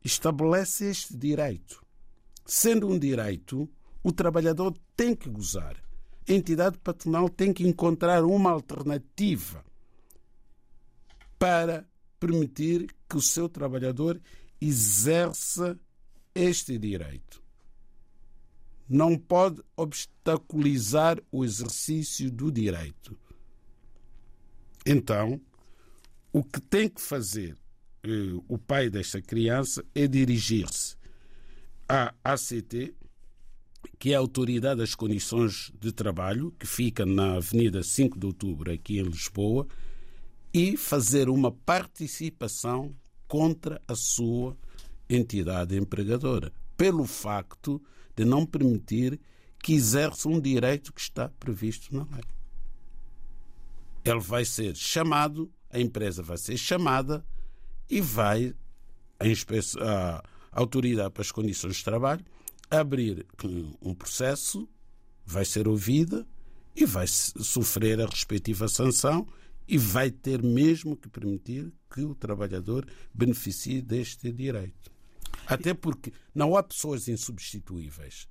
estabelece 0.05 0.85
este 0.85 1.17
direito. 1.17 1.85
Sendo 2.45 2.89
um 2.89 2.99
direito, 2.99 3.69
o 4.03 4.13
trabalhador 4.13 4.77
tem 4.97 5.15
que 5.15 5.31
gozar. 5.31 5.77
A 6.29 6.33
entidade 6.33 6.79
patronal 6.79 7.29
tem 7.29 7.53
que 7.53 7.67
encontrar 7.67 8.25
uma 8.25 8.51
alternativa 8.51 9.65
para 11.39 11.89
permitir 12.21 12.95
que 13.09 13.17
o 13.17 13.23
seu 13.23 13.49
trabalhador 13.49 14.21
exerça 14.61 15.79
este 16.35 16.79
direito 16.79 17.42
não 18.93 19.17
pode 19.17 19.63
obstaculizar 19.75 21.19
o 21.33 21.47
exercício 21.47 22.31
do 22.31 22.53
direito. 22.53 23.19
Então, 24.85 25.41
o 26.31 26.45
que 26.45 26.61
tem 26.61 26.91
que 26.91 27.01
fazer 27.01 27.57
eh, 28.05 28.39
o 28.47 28.59
pai 28.59 28.91
desta 28.91 29.23
criança 29.23 29.83
é 29.95 30.07
dirigir-se 30.07 30.95
à 31.89 32.13
ACT, 32.23 32.95
que 33.99 34.13
é 34.13 34.15
a 34.15 34.19
Autoridade 34.19 34.81
das 34.81 34.95
Condições 34.95 35.73
de 35.81 35.91
Trabalho, 35.91 36.53
que 36.59 36.67
fica 36.67 37.07
na 37.07 37.37
Avenida 37.37 37.83
5 37.83 38.19
de 38.19 38.27
Outubro, 38.27 38.71
aqui 38.71 38.99
em 38.99 39.05
Lisboa, 39.05 39.67
e 40.53 40.77
fazer 40.77 41.31
uma 41.31 41.51
participação 41.51 42.95
contra 43.27 43.81
a 43.89 43.95
sua 43.95 44.55
entidade 45.09 45.79
empregadora, 45.79 46.53
pelo 46.77 47.07
facto 47.07 47.79
de 47.79 47.93
não 48.19 48.45
permitir 48.47 49.21
que 49.63 49.75
exerça 49.75 50.29
um 50.29 50.41
direito 50.41 50.93
que 50.93 51.01
está 51.01 51.29
previsto 51.29 51.95
na 51.95 52.05
lei. 52.05 52.25
Ele 54.05 54.21
vai 54.21 54.45
ser 54.45 54.75
chamado, 54.77 55.51
a 55.71 55.79
empresa 55.79 56.23
vai 56.23 56.37
ser 56.37 56.57
chamada 56.57 57.25
e 57.89 58.01
vai 58.01 58.55
a, 59.81 60.23
a 60.53 60.61
autoridade 60.61 61.11
para 61.11 61.23
as 61.23 61.31
condições 61.31 61.77
de 61.77 61.85
trabalho 61.85 62.25
abrir 62.73 63.27
um 63.83 63.95
processo, 63.95 64.67
vai 65.27 65.45
ser 65.45 65.69
ouvida 65.69 66.27
e 66.75 66.87
vai 66.87 67.07
sofrer 67.07 68.01
a 68.01 68.07
respectiva 68.07 68.67
sanção 68.67 69.29
e 69.69 69.77
vai 69.77 70.11
ter 70.11 70.43
mesmo 70.43 70.97
que 70.97 71.09
permitir 71.09 71.73
que 71.93 72.03
o 72.03 72.15
trabalhador 72.15 72.87
beneficie 73.13 73.83
deste 73.83 74.33
direito. 74.33 74.91
Até 75.47 75.75
porque 75.75 76.13
não 76.35 76.57
há 76.57 76.63
pessoas 76.63 77.09
insubstituíveis. 77.09 78.29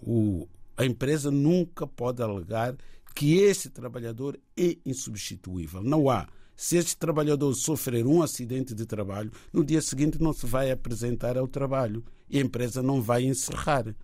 O, 0.00 0.48
a 0.76 0.84
empresa 0.84 1.30
nunca 1.30 1.86
pode 1.86 2.22
alegar 2.22 2.76
que 3.14 3.38
este 3.38 3.68
trabalhador 3.68 4.38
é 4.56 4.76
insubstituível. 4.86 5.82
Não 5.82 6.08
há. 6.08 6.28
Se 6.54 6.76
este 6.76 6.96
trabalhador 6.96 7.54
sofrer 7.54 8.06
um 8.06 8.22
acidente 8.22 8.74
de 8.74 8.84
trabalho, 8.84 9.30
no 9.52 9.64
dia 9.64 9.80
seguinte 9.80 10.20
não 10.20 10.32
se 10.32 10.46
vai 10.46 10.70
apresentar 10.70 11.36
ao 11.38 11.46
trabalho 11.46 12.04
e 12.28 12.38
a 12.38 12.40
empresa 12.40 12.82
não 12.82 13.00
vai 13.00 13.24
encerrar. 13.24 13.94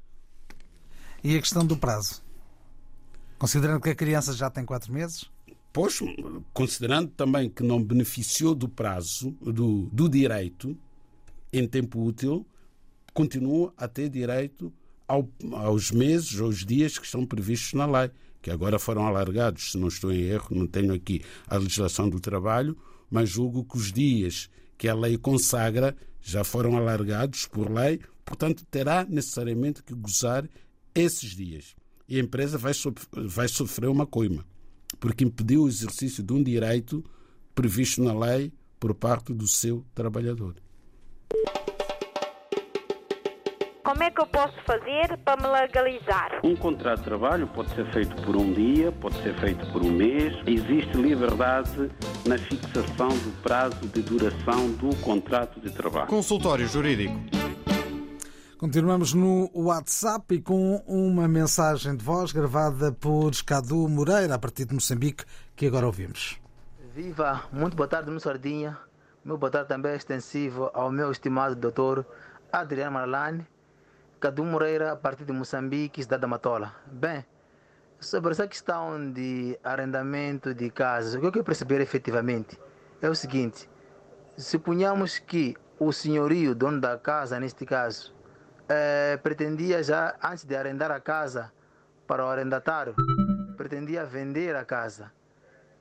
E 1.23 1.37
a 1.37 1.41
questão 1.41 1.65
do 1.67 1.77
prazo? 1.77 2.23
Considerando 3.39 3.81
que 3.81 3.91
a 3.91 3.95
criança 3.95 4.33
já 4.33 4.51
tem 4.51 4.65
quatro 4.65 4.93
meses? 4.93 5.31
Pois, 5.73 5.99
considerando 6.53 7.11
também 7.11 7.51
que 7.51 7.65
não 7.65 7.83
beneficiou 7.83 8.55
do 8.55 8.69
prazo, 8.69 9.33
do, 9.41 9.89
do 9.93 10.09
direito, 10.09 10.79
em 11.59 11.67
tempo 11.67 12.03
útil 12.03 12.47
continua 13.13 13.73
a 13.77 13.87
ter 13.87 14.09
direito 14.09 14.73
ao, 15.07 15.29
aos 15.53 15.91
meses 15.93 16.41
ou 16.41 16.49
os 16.49 16.65
dias 16.65 16.99
que 16.99 17.07
estão 17.07 17.25
previstos 17.25 17.73
na 17.75 17.87
lei, 17.87 18.11
que 18.43 18.51
agora 18.51 18.79
foram 18.79 19.07
alargados, 19.07 19.73
se 19.73 19.79
não 19.79 19.89
estou 19.89 20.13
em 20.13 20.21
erro, 20.23 20.49
não 20.51 20.67
tenho 20.67 20.93
aqui 20.93 21.23
a 21.47 21.57
legislação 21.57 22.09
do 22.09 22.19
trabalho, 22.19 22.77
mas 23.09 23.31
julgo 23.31 23.65
que 23.65 23.77
os 23.77 23.93
dias 23.93 24.51
que 24.77 24.89
a 24.89 24.95
lei 24.95 25.17
consagra 25.17 25.97
já 26.21 26.43
foram 26.43 26.77
alargados 26.77 27.47
por 27.47 27.71
lei, 27.71 28.01
portanto 28.25 28.67
terá 28.71 29.05
necessariamente 29.05 29.83
que 29.83 29.95
gozar 29.95 30.49
esses 30.95 31.37
dias. 31.37 31.77
E 32.09 32.17
a 32.17 32.21
empresa 32.21 32.59
vai, 32.59 32.73
vai 33.13 33.47
sofrer 33.49 33.89
uma 33.89 34.07
coima, 34.07 34.45
porque 34.99 35.25
impediu 35.25 35.63
o 35.63 35.69
exercício 35.69 36.23
de 36.23 36.33
um 36.33 36.43
direito 36.43 37.05
previsto 37.55 38.03
na 38.03 38.13
lei 38.13 38.53
por 38.81 38.95
parte 38.95 39.33
do 39.33 39.47
seu 39.47 39.85
trabalhador. 39.95 40.64
Como 43.85 44.03
é 44.03 44.11
que 44.11 44.21
eu 44.21 44.27
posso 44.27 44.55
fazer 44.65 45.17
para 45.19 45.41
me 45.41 45.47
legalizar? 45.47 46.41
Um 46.43 46.57
contrato 46.57 47.01
de 47.01 47.05
trabalho 47.05 47.47
pode 47.49 47.73
ser 47.75 47.85
feito 47.93 48.17
por 48.23 48.35
um 48.35 48.53
dia, 48.53 48.91
pode 48.93 49.23
ser 49.23 49.39
feito 49.39 49.65
por 49.71 49.83
um 49.83 49.91
mês. 49.91 50.35
Existe 50.47 50.97
liberdade 50.97 51.91
na 52.27 52.39
fixação 52.39 53.09
do 53.09 53.43
prazo 53.43 53.87
de 53.89 54.01
duração 54.01 54.71
do 54.73 54.97
contrato 54.97 55.61
de 55.61 55.71
trabalho. 55.71 56.07
Consultório 56.07 56.67
Jurídico. 56.67 57.15
Continuamos 58.57 59.13
no 59.13 59.51
WhatsApp 59.55 60.35
e 60.35 60.41
com 60.41 60.83
uma 60.87 61.29
mensagem 61.29 61.95
de 61.95 62.03
voz 62.03 62.33
gravada 62.33 62.91
por 62.91 63.33
Cadu 63.45 63.87
Moreira, 63.89 64.35
a 64.35 64.39
partir 64.39 64.65
de 64.65 64.73
Moçambique, 64.73 65.25
que 65.55 65.67
agora 65.67 65.85
ouvimos. 65.85 66.41
Viva! 66.95 67.43
Muito 67.53 67.77
boa 67.77 67.87
tarde, 67.87 68.11
meu 68.11 68.19
Sardinha. 68.19 68.79
Meu 69.25 69.39
boa 69.39 69.51
tarde 69.51 69.69
também 69.69 69.93
é 69.93 69.97
extensivo 69.97 70.71
ao 70.75 70.93
meu 70.93 71.11
estimado 71.11 71.57
doutor 71.57 72.05
Adriano 72.53 72.93
Marlane, 72.93 73.47
Cadu 74.21 74.45
Moreira, 74.45 74.93
a 74.93 74.97
partir 74.97 75.25
de 75.25 75.33
Moçambique, 75.33 76.03
cidade 76.03 76.21
da 76.21 76.29
Matola. 76.29 76.75
Bem, 76.85 77.25
sobre 77.99 78.33
essa 78.33 78.47
questão 78.47 79.11
de 79.11 79.59
arrendamento 79.65 80.53
de 80.53 80.69
casas, 80.69 81.15
o 81.15 81.21
que 81.21 81.27
eu 81.27 81.33
quero 81.33 81.45
perceber 81.45 81.81
efetivamente 81.81 82.61
é 83.01 83.09
o 83.09 83.15
seguinte: 83.15 83.67
se 84.37 84.59
punhamos 84.59 85.19
que 85.19 85.57
o 85.79 85.91
senhorio, 85.91 86.55
dono 86.55 86.79
da 86.79 86.99
casa, 86.99 87.41
neste 87.41 87.65
caso, 87.65 88.15
eh, 88.69 89.19
pretendia 89.23 89.83
já, 89.83 90.15
antes 90.23 90.45
de 90.45 90.55
arrendar 90.55 90.91
a 90.91 91.01
casa 91.01 91.51
para 92.07 92.23
o 92.27 92.29
arrendatário, 92.29 92.95
pretendia 93.57 94.05
vender 94.05 94.55
a 94.55 94.67
casa. 94.67 95.11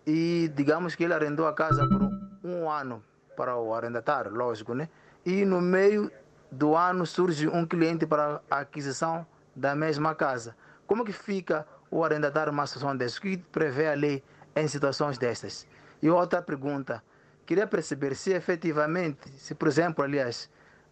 E 0.08 0.50
digamos 0.56 0.96
que 0.96 1.04
ele 1.04 1.14
arrendou 1.14 1.46
a 1.46 1.54
casa 1.54 1.86
por 1.90 2.10
um 2.42 2.72
ano 2.72 3.04
para 3.36 3.58
o 3.58 3.74
arrendatário, 3.74 4.32
lógico, 4.32 4.74
né? 4.74 4.90
E 5.26 5.46
no 5.46 5.62
meio 5.62 6.12
do 6.52 6.76
ano 6.76 7.06
surge 7.06 7.48
um 7.48 7.66
cliente 7.66 8.06
para 8.06 8.42
a 8.50 8.60
aquisição 8.60 9.26
da 9.56 9.76
mesma 9.76 10.14
casa. 10.14 10.56
Como 10.86 11.04
que 11.04 11.14
fica 11.14 11.66
o 11.90 12.04
arrendatário 12.04 12.52
numa 12.52 12.68
situação 12.68 12.96
dessas? 12.96 13.18
O 13.18 13.22
que 13.22 13.38
prevê 13.38 13.88
a 13.88 13.94
lei 13.94 14.24
em 14.56 14.68
situações 14.68 15.18
dessas? 15.18 15.68
E 16.02 16.10
outra 16.10 16.42
pergunta, 16.42 17.04
queria 17.46 17.66
perceber 17.66 18.16
se 18.16 18.32
efetivamente, 18.32 19.30
se 19.38 19.56
por 19.56 19.68
exemplo, 19.68 20.04
aliás, 20.04 20.50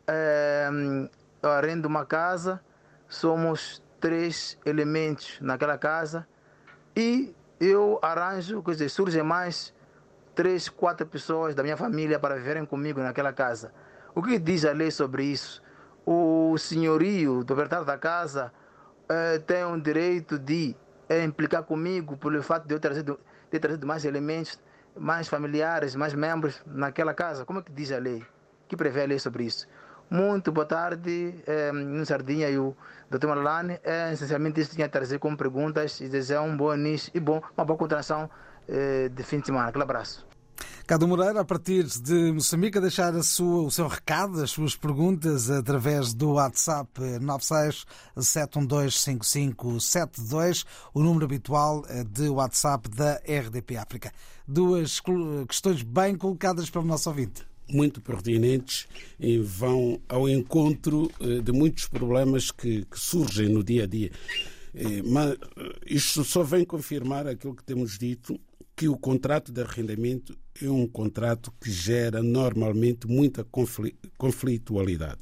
é, 0.08 0.70
eu 1.42 1.50
arrendo 1.50 1.86
uma 1.86 2.06
casa, 2.06 2.62
somos 3.08 3.84
três 4.00 4.58
elementos 4.66 5.38
naquela 5.42 5.78
casa 5.78 6.28
e 6.96 7.36
eu 7.60 8.00
arranjo, 8.02 8.64
quer 8.64 8.72
dizer, 8.72 8.90
surgem 8.90 9.22
mais 9.22 9.74
três, 10.36 10.70
quatro 10.70 11.06
pessoas 11.06 11.56
da 11.56 11.64
minha 11.64 11.78
família 11.78 12.20
para 12.20 12.36
viverem 12.36 12.66
comigo 12.66 13.02
naquela 13.02 13.34
casa. 13.34 13.74
O 14.14 14.22
que 14.22 14.38
diz 14.40 14.66
a 14.66 14.72
lei 14.72 14.92
sobre 14.92 15.24
isso? 15.26 15.62
O 16.06 16.58
senhorio, 16.58 17.40
do 17.40 17.46
proprietário 17.46 17.86
da 17.86 17.98
casa, 17.98 18.52
eh, 19.10 19.40
tem 19.40 19.64
o 19.64 19.80
direito 19.80 20.38
de 20.40 20.76
eh, 21.10 21.24
implicar 21.24 21.64
comigo 21.64 22.18
pelo 22.18 22.42
fato 22.42 22.68
de 22.68 22.74
eu 22.74 22.80
trazer, 22.80 23.06
ter 23.50 23.60
trazido 23.60 23.86
mais 23.86 24.04
elementos, 24.06 24.60
mais 24.98 25.28
familiares, 25.28 25.96
mais 25.96 26.14
membros 26.14 26.62
naquela 26.66 27.14
casa. 27.14 27.46
Como 27.46 27.60
é 27.60 27.62
que 27.62 27.72
diz 27.72 27.92
a 27.92 28.00
lei? 28.00 28.26
que 28.72 28.78
prevê 28.78 29.02
a 29.02 29.06
lei 29.06 29.20
sobre 29.20 29.44
isso? 29.44 29.68
Muito 30.10 30.50
boa 30.50 30.66
tarde, 30.66 31.36
eh, 31.46 31.72
Sardinha 32.06 32.50
e 32.50 32.58
o 32.58 32.74
Dr. 33.10 33.28
Marlane. 33.28 33.80
É, 33.84 34.14
essencialmente 34.14 34.62
isso 34.62 34.74
tinha 34.74 34.86
a 34.86 34.90
trazer 34.90 35.20
como 35.20 35.36
perguntas 35.36 36.00
e 36.00 36.08
desejar 36.08 36.42
um 36.42 36.56
bom 36.56 36.74
início 36.74 37.12
e 37.14 37.20
bom, 37.20 37.42
uma 37.58 37.66
boa 37.66 37.78
continuação 37.78 38.24
eh, 38.24 38.30
de 38.68 39.24
fim 39.24 39.40
de 39.40 39.48
semana. 39.48 39.70
Aquele 39.70 39.84
abraço. 39.84 40.26
Cado 40.92 41.08
Moreira, 41.08 41.40
a 41.40 41.46
partir 41.46 41.86
de 41.86 42.34
Moçambique, 42.34 42.78
a 42.78 42.82
deixar 42.82 43.16
a 43.16 43.24
sua, 43.24 43.64
o 43.64 43.72
seu 43.72 43.88
recado, 43.88 44.44
as 44.44 44.52
suas 44.52 44.76
perguntas 44.76 45.50
através 45.50 46.14
do 46.14 46.34
WhatsApp 46.34 46.92
967125572, 48.18 50.66
o 50.94 51.02
número 51.02 51.24
habitual 51.24 51.86
de 52.10 52.28
WhatsApp 52.28 52.90
da 52.90 53.22
RDP 53.26 53.78
África. 53.78 54.12
Duas 54.46 55.02
questões 55.48 55.82
bem 55.82 56.18
colocadas 56.18 56.70
para 56.70 56.82
o 56.82 56.86
nosso 56.86 57.10
ouvinte 57.10 57.50
muito 57.70 58.02
pertinentes 58.02 58.86
e 59.18 59.38
vão 59.38 60.02
ao 60.10 60.28
encontro 60.28 61.10
de 61.42 61.54
muitos 61.54 61.88
problemas 61.88 62.52
que, 62.52 62.84
que 62.84 63.00
surgem 63.00 63.48
no 63.48 63.64
dia 63.64 63.86
a 63.86 63.88
dia. 63.88 64.12
Mas 65.06 65.38
isto 65.86 66.26
só 66.26 66.44
vem 66.44 66.66
confirmar 66.66 67.28
aquilo 67.28 67.56
que 67.56 67.64
temos 67.64 67.98
dito 67.98 68.38
que 68.76 68.88
o 68.88 68.98
contrato 68.98 69.52
de 69.52 69.62
arrendamento 69.62 70.38
é 70.62 70.70
um 70.70 70.88
contrato 70.88 71.52
que 71.62 71.72
gera 71.72 72.22
normalmente 72.24 73.08
muita 73.08 73.46
conflitualidade. 74.18 75.22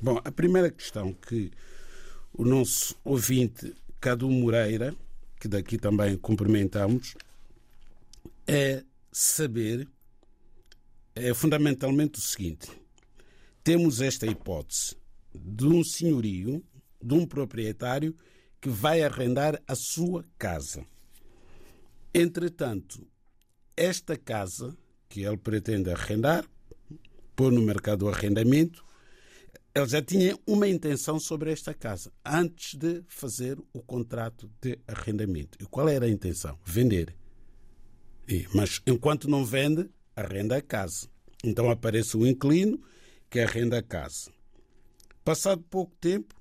Bom, 0.00 0.20
a 0.24 0.30
primeira 0.30 0.70
questão 0.70 1.12
que 1.12 1.50
o 2.32 2.44
nosso 2.44 2.96
ouvinte 3.04 3.74
Cadu 4.00 4.30
Moreira, 4.30 4.94
que 5.38 5.48
daqui 5.48 5.76
também 5.76 6.16
cumprimentamos, 6.16 7.14
é 8.46 8.82
saber 9.12 9.88
é 11.14 11.34
fundamentalmente 11.34 12.18
o 12.18 12.22
seguinte: 12.22 12.70
temos 13.62 14.00
esta 14.00 14.26
hipótese 14.26 14.96
de 15.34 15.66
um 15.66 15.84
senhorio, 15.84 16.64
de 17.02 17.14
um 17.14 17.26
proprietário 17.26 18.14
que 18.60 18.68
vai 18.68 19.02
arrendar 19.02 19.60
a 19.66 19.74
sua 19.74 20.24
casa. 20.38 20.84
Entretanto, 22.12 23.06
esta 23.76 24.16
casa 24.16 24.76
que 25.08 25.22
ele 25.22 25.36
pretende 25.36 25.90
arrendar, 25.90 26.44
pôr 27.36 27.52
no 27.52 27.62
mercado 27.62 28.06
o 28.06 28.08
arrendamento, 28.08 28.84
ele 29.74 29.86
já 29.86 30.02
tinha 30.02 30.36
uma 30.46 30.66
intenção 30.68 31.20
sobre 31.20 31.52
esta 31.52 31.72
casa 31.72 32.12
antes 32.24 32.74
de 32.74 33.04
fazer 33.06 33.58
o 33.72 33.80
contrato 33.80 34.50
de 34.60 34.78
arrendamento. 34.86 35.56
E 35.60 35.66
qual 35.66 35.88
era 35.88 36.06
a 36.06 36.10
intenção? 36.10 36.58
Vender. 36.64 37.14
E, 38.28 38.46
mas 38.52 38.82
enquanto 38.86 39.28
não 39.28 39.44
vende, 39.44 39.88
arrenda 40.16 40.56
a 40.56 40.62
casa. 40.62 41.08
Então 41.44 41.70
aparece 41.70 42.16
o 42.16 42.26
inquilino 42.26 42.80
que 43.30 43.38
arrenda 43.38 43.78
a 43.78 43.82
casa. 43.82 44.32
Passado 45.24 45.62
pouco 45.62 45.94
tempo, 46.00 46.34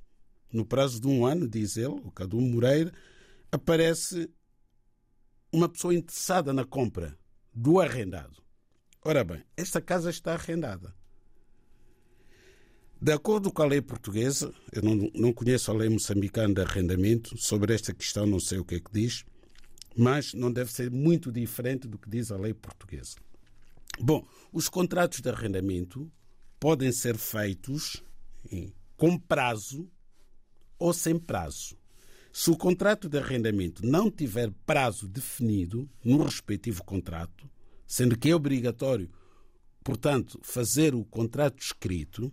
no 0.52 0.66
prazo 0.66 1.00
de 1.00 1.08
um 1.08 1.26
ano, 1.26 1.48
diz 1.48 1.78
ele, 1.78 1.88
o 1.88 2.12
Cadu 2.12 2.42
Moreira, 2.42 2.92
aparece 3.52 4.30
uma 5.52 5.70
pessoa 5.70 5.94
interessada 5.94 6.54
na 6.54 6.64
compra 6.64 7.18
do 7.54 7.80
arrendado. 7.80 8.42
Ora 9.04 9.24
bem, 9.24 9.44
esta 9.58 9.82
casa 9.82 10.10
está 10.10 10.34
arrendada. 10.34 10.94
De 13.02 13.14
acordo 13.14 13.52
com 13.52 13.62
a 13.62 13.66
lei 13.66 13.82
portuguesa, 13.82 14.54
eu 14.74 14.82
não, 14.82 15.10
não 15.16 15.34
conheço 15.34 15.72
a 15.72 15.74
lei 15.74 15.88
moçambicana 15.88 16.54
de 16.54 16.62
arrendamento, 16.62 17.38
sobre 17.38 17.74
esta 17.74 17.94
questão 17.94 18.26
não 18.26 18.42
sei 18.42 18.60
o 18.60 18.66
que 18.66 18.76
é 18.76 18.80
que 18.80 18.92
diz, 18.92 19.24
mas 19.96 20.34
não 20.34 20.52
deve 20.52 20.72
ser 20.72 20.92
muito 20.92 21.32
diferente 21.32 21.88
do 21.88 21.98
que 21.98 22.10
diz 22.10 22.30
a 22.30 22.38
lei 22.38 22.54
portuguesa. 22.54 23.16
Bom, 24.00 24.28
os 24.52 24.68
contratos 24.68 25.22
de 25.22 25.30
arrendamento 25.30 26.12
podem 26.60 26.92
ser 26.92 27.18
feitos 27.18 28.04
com 28.98 29.18
prazo 29.18 29.90
ou 30.78 30.94
sem 30.94 31.18
prazo. 31.18 31.79
Se 32.32 32.52
o 32.52 32.58
contrato 32.58 33.10
de 33.10 33.18
arrendamento 33.18 33.86
não 33.86 34.10
tiver 34.10 34.52
prazo 34.65 35.08
definido 35.08 35.89
no 36.04 36.24
respectivo 36.24 36.84
contrato, 36.84 37.50
sendo 37.88 38.18
que 38.18 38.30
é 38.30 38.36
obrigatório, 38.36 39.10
portanto, 39.84 40.39
fazer 40.44 40.94
o 40.94 41.04
contrato 41.04 41.62
escrito, 41.62 42.32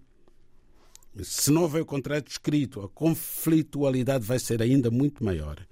se 1.23 1.51
não 1.51 1.63
houver 1.63 1.83
o 1.83 1.87
contrato 1.87 2.29
escrito, 2.29 2.83
a 2.83 2.89
conflitualidade 2.89 4.25
vai 4.25 4.39
ser 4.39 4.61
ainda 4.61 4.91
muito 4.91 5.25
maior. 5.25 5.67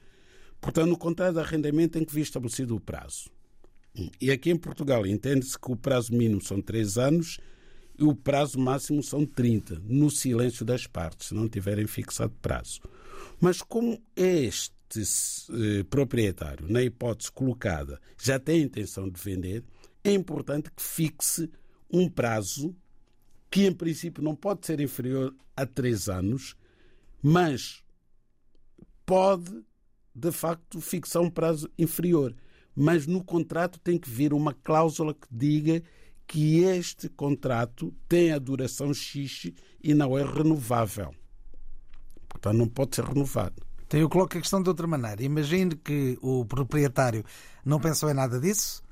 Portanto, 0.60 0.88
no 0.88 0.96
contrato 0.96 1.34
de 1.34 1.40
arrendamento 1.40 1.92
tem 1.92 2.04
que 2.04 2.14
vir 2.14 2.22
estabelecido 2.22 2.74
o 2.74 2.80
prazo. 2.80 3.30
E 4.20 4.30
aqui 4.30 4.50
em 4.50 4.56
Portugal 4.56 5.06
entende-se 5.06 5.58
que 5.58 5.70
o 5.70 5.76
prazo 5.76 6.14
mínimo 6.14 6.40
são 6.42 6.60
três 6.60 6.96
anos 6.96 7.38
o 8.00 8.14
prazo 8.14 8.58
máximo 8.58 9.02
são 9.02 9.24
30, 9.24 9.80
no 9.84 10.10
silêncio 10.10 10.64
das 10.64 10.86
partes, 10.86 11.28
se 11.28 11.34
não 11.34 11.48
tiverem 11.48 11.86
fixado 11.86 12.34
prazo. 12.42 12.80
Mas 13.40 13.62
como 13.62 14.00
este 14.16 14.74
eh, 15.00 15.84
proprietário, 15.84 16.68
na 16.68 16.82
hipótese 16.82 17.30
colocada, 17.30 18.00
já 18.20 18.38
tem 18.38 18.62
a 18.62 18.64
intenção 18.64 19.08
de 19.08 19.20
vender, 19.20 19.64
é 20.02 20.12
importante 20.12 20.70
que 20.70 20.82
fixe 20.82 21.50
um 21.90 22.08
prazo 22.08 22.74
que 23.50 23.66
em 23.66 23.72
princípio 23.72 24.22
não 24.22 24.34
pode 24.34 24.66
ser 24.66 24.80
inferior 24.80 25.34
a 25.56 25.64
três 25.64 26.08
anos, 26.08 26.56
mas 27.22 27.84
pode, 29.06 29.64
de 30.14 30.32
facto, 30.32 30.80
fixar 30.80 31.22
um 31.22 31.30
prazo 31.30 31.70
inferior. 31.78 32.34
Mas 32.74 33.06
no 33.06 33.22
contrato 33.22 33.78
tem 33.78 33.96
que 33.96 34.10
vir 34.10 34.32
uma 34.32 34.52
cláusula 34.52 35.14
que 35.14 35.28
diga 35.30 35.82
que 36.26 36.62
este 36.64 37.08
contrato 37.08 37.92
tem 38.08 38.32
a 38.32 38.38
duração 38.38 38.92
X 38.92 39.52
e 39.82 39.94
não 39.94 40.18
é 40.18 40.24
renovável. 40.24 41.14
Portanto, 42.28 42.56
não 42.56 42.68
pode 42.68 42.96
ser 42.96 43.04
renovado. 43.04 43.62
Então 43.86 44.00
eu 44.00 44.08
coloco 44.08 44.36
a 44.36 44.40
questão 44.40 44.62
de 44.62 44.68
outra 44.68 44.86
maneira. 44.86 45.22
Imagine 45.22 45.76
que 45.76 46.18
o 46.20 46.44
proprietário 46.44 47.24
não 47.64 47.78
pensou 47.78 48.10
em 48.10 48.14
nada 48.14 48.40
disso, 48.40 48.82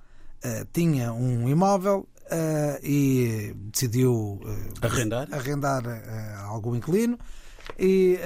uh, 0.45 0.65
tinha 0.73 1.13
um 1.13 1.49
imóvel 1.49 2.07
uh, 2.27 2.87
e 2.87 3.55
decidiu 3.73 4.13
uh, 4.13 4.87
arrendar, 4.87 5.29
arrendar 5.33 5.83
a 5.87 6.45
algum 6.45 6.77
inquilino 6.77 7.19
e, 7.79 8.19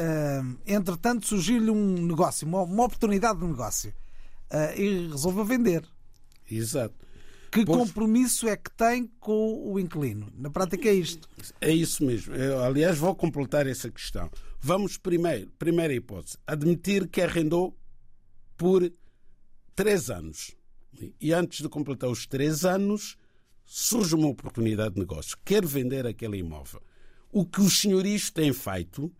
entretanto, 0.66 1.26
surgiu-lhe 1.26 1.70
um 1.70 2.06
negócio, 2.06 2.48
uma, 2.48 2.62
uma, 2.62 2.84
oportunidade 2.84 3.38
de 3.38 3.46
negócio 3.46 3.92
e 4.74 5.08
resolveu 5.08 5.44
vender. 5.44 5.86
Exato. 6.50 7.05
Que 7.56 7.64
pois... 7.64 7.78
compromisso 7.78 8.46
é 8.46 8.54
que 8.54 8.70
tem 8.70 9.06
com 9.18 9.72
o 9.72 9.80
inquilino? 9.80 10.30
Na 10.36 10.50
prática 10.50 10.90
é 10.90 10.92
isto. 10.92 11.26
É 11.58 11.72
isso 11.72 12.04
mesmo. 12.04 12.34
Eu, 12.34 12.62
aliás, 12.62 12.98
vou 12.98 13.14
completar 13.14 13.66
essa 13.66 13.90
questão. 13.90 14.30
Vamos 14.60 14.98
primeiro, 14.98 15.50
primeira 15.58 15.94
hipótese, 15.94 16.36
admitir 16.46 17.08
que 17.08 17.22
arrendou 17.22 17.74
por 18.58 18.92
três 19.74 20.10
anos. 20.10 20.54
E 21.18 21.32
antes 21.32 21.62
de 21.62 21.68
completar 21.70 22.10
os 22.10 22.26
três 22.26 22.66
anos, 22.66 23.16
surge 23.64 24.14
uma 24.14 24.28
oportunidade 24.28 24.94
de 24.94 25.00
negócio. 25.00 25.34
Quer 25.42 25.64
vender 25.64 26.06
aquele 26.06 26.36
imóvel. 26.36 26.82
O 27.32 27.46
que 27.46 27.62
os 27.62 27.80
senhorios 27.80 28.30
têm 28.30 28.52
feito, 28.52 29.10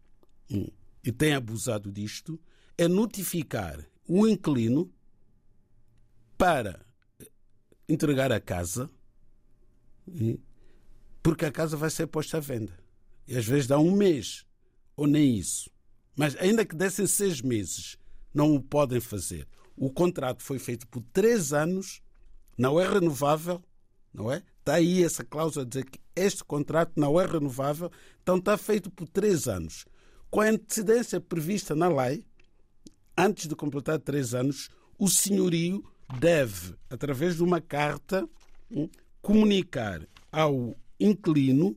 hum, 0.51 0.67
e 1.03 1.11
têm 1.11 1.33
abusado 1.33 1.91
disto, 1.91 2.39
é 2.77 2.87
notificar 2.87 3.83
o 4.07 4.29
inquilino 4.29 4.93
para 6.37 6.86
entregar 7.89 8.33
a 8.33 8.41
casa, 8.41 8.91
porque 11.23 11.45
a 11.45 11.53
casa 11.53 11.77
vai 11.77 11.91
ser 11.91 12.07
posta 12.07 12.39
à 12.39 12.41
venda. 12.41 12.79
E 13.27 13.37
às 13.37 13.45
vezes 13.45 13.67
dá 13.67 13.79
um 13.79 13.91
mês, 13.91 14.47
ou 14.97 15.07
nem 15.07 15.37
isso. 15.37 15.71
Mas 16.15 16.37
ainda 16.37 16.65
que 16.65 16.75
dessem 16.75 17.07
seis 17.07 17.43
meses, 17.43 17.99
não 18.33 18.55
o 18.55 18.63
podem 18.63 19.01
fazer. 19.01 19.47
O 19.77 19.91
contrato 19.91 20.43
foi 20.43 20.59
feito 20.59 20.87
por 20.89 21.03
três 21.13 21.53
anos, 21.53 22.01
não 22.57 22.81
é 22.81 22.89
renovável, 22.89 23.63
não 24.13 24.33
é? 24.33 24.43
Está 24.59 24.75
aí 24.75 25.05
essa 25.05 25.25
cláusula 25.25 25.65
a 25.65 25.69
dizer 25.69 25.85
que 25.85 26.01
este 26.15 26.43
contrato 26.43 26.93
não 26.97 27.21
é 27.21 27.27
renovável, 27.27 27.91
então 28.23 28.39
está 28.39 28.57
feito 28.57 28.91
por 28.91 29.07
três 29.07 29.47
anos. 29.47 29.85
Com 30.31 30.41
a 30.41 30.49
antecedência 30.49 31.21
prevista 31.21 31.75
na 31.75 31.89
lei, 31.89 32.25
antes 33.17 33.47
de 33.47 33.55
completar 33.55 33.99
três 33.99 34.35
anos, 34.35 34.71
o 34.99 35.09
senhorio 35.09 35.85
deve, 36.19 36.75
através 36.89 37.37
de 37.37 37.43
uma 37.43 37.61
carta, 37.61 38.29
hum, 38.71 38.89
comunicar 39.21 40.07
ao 40.31 40.77
inquilino 41.01 41.77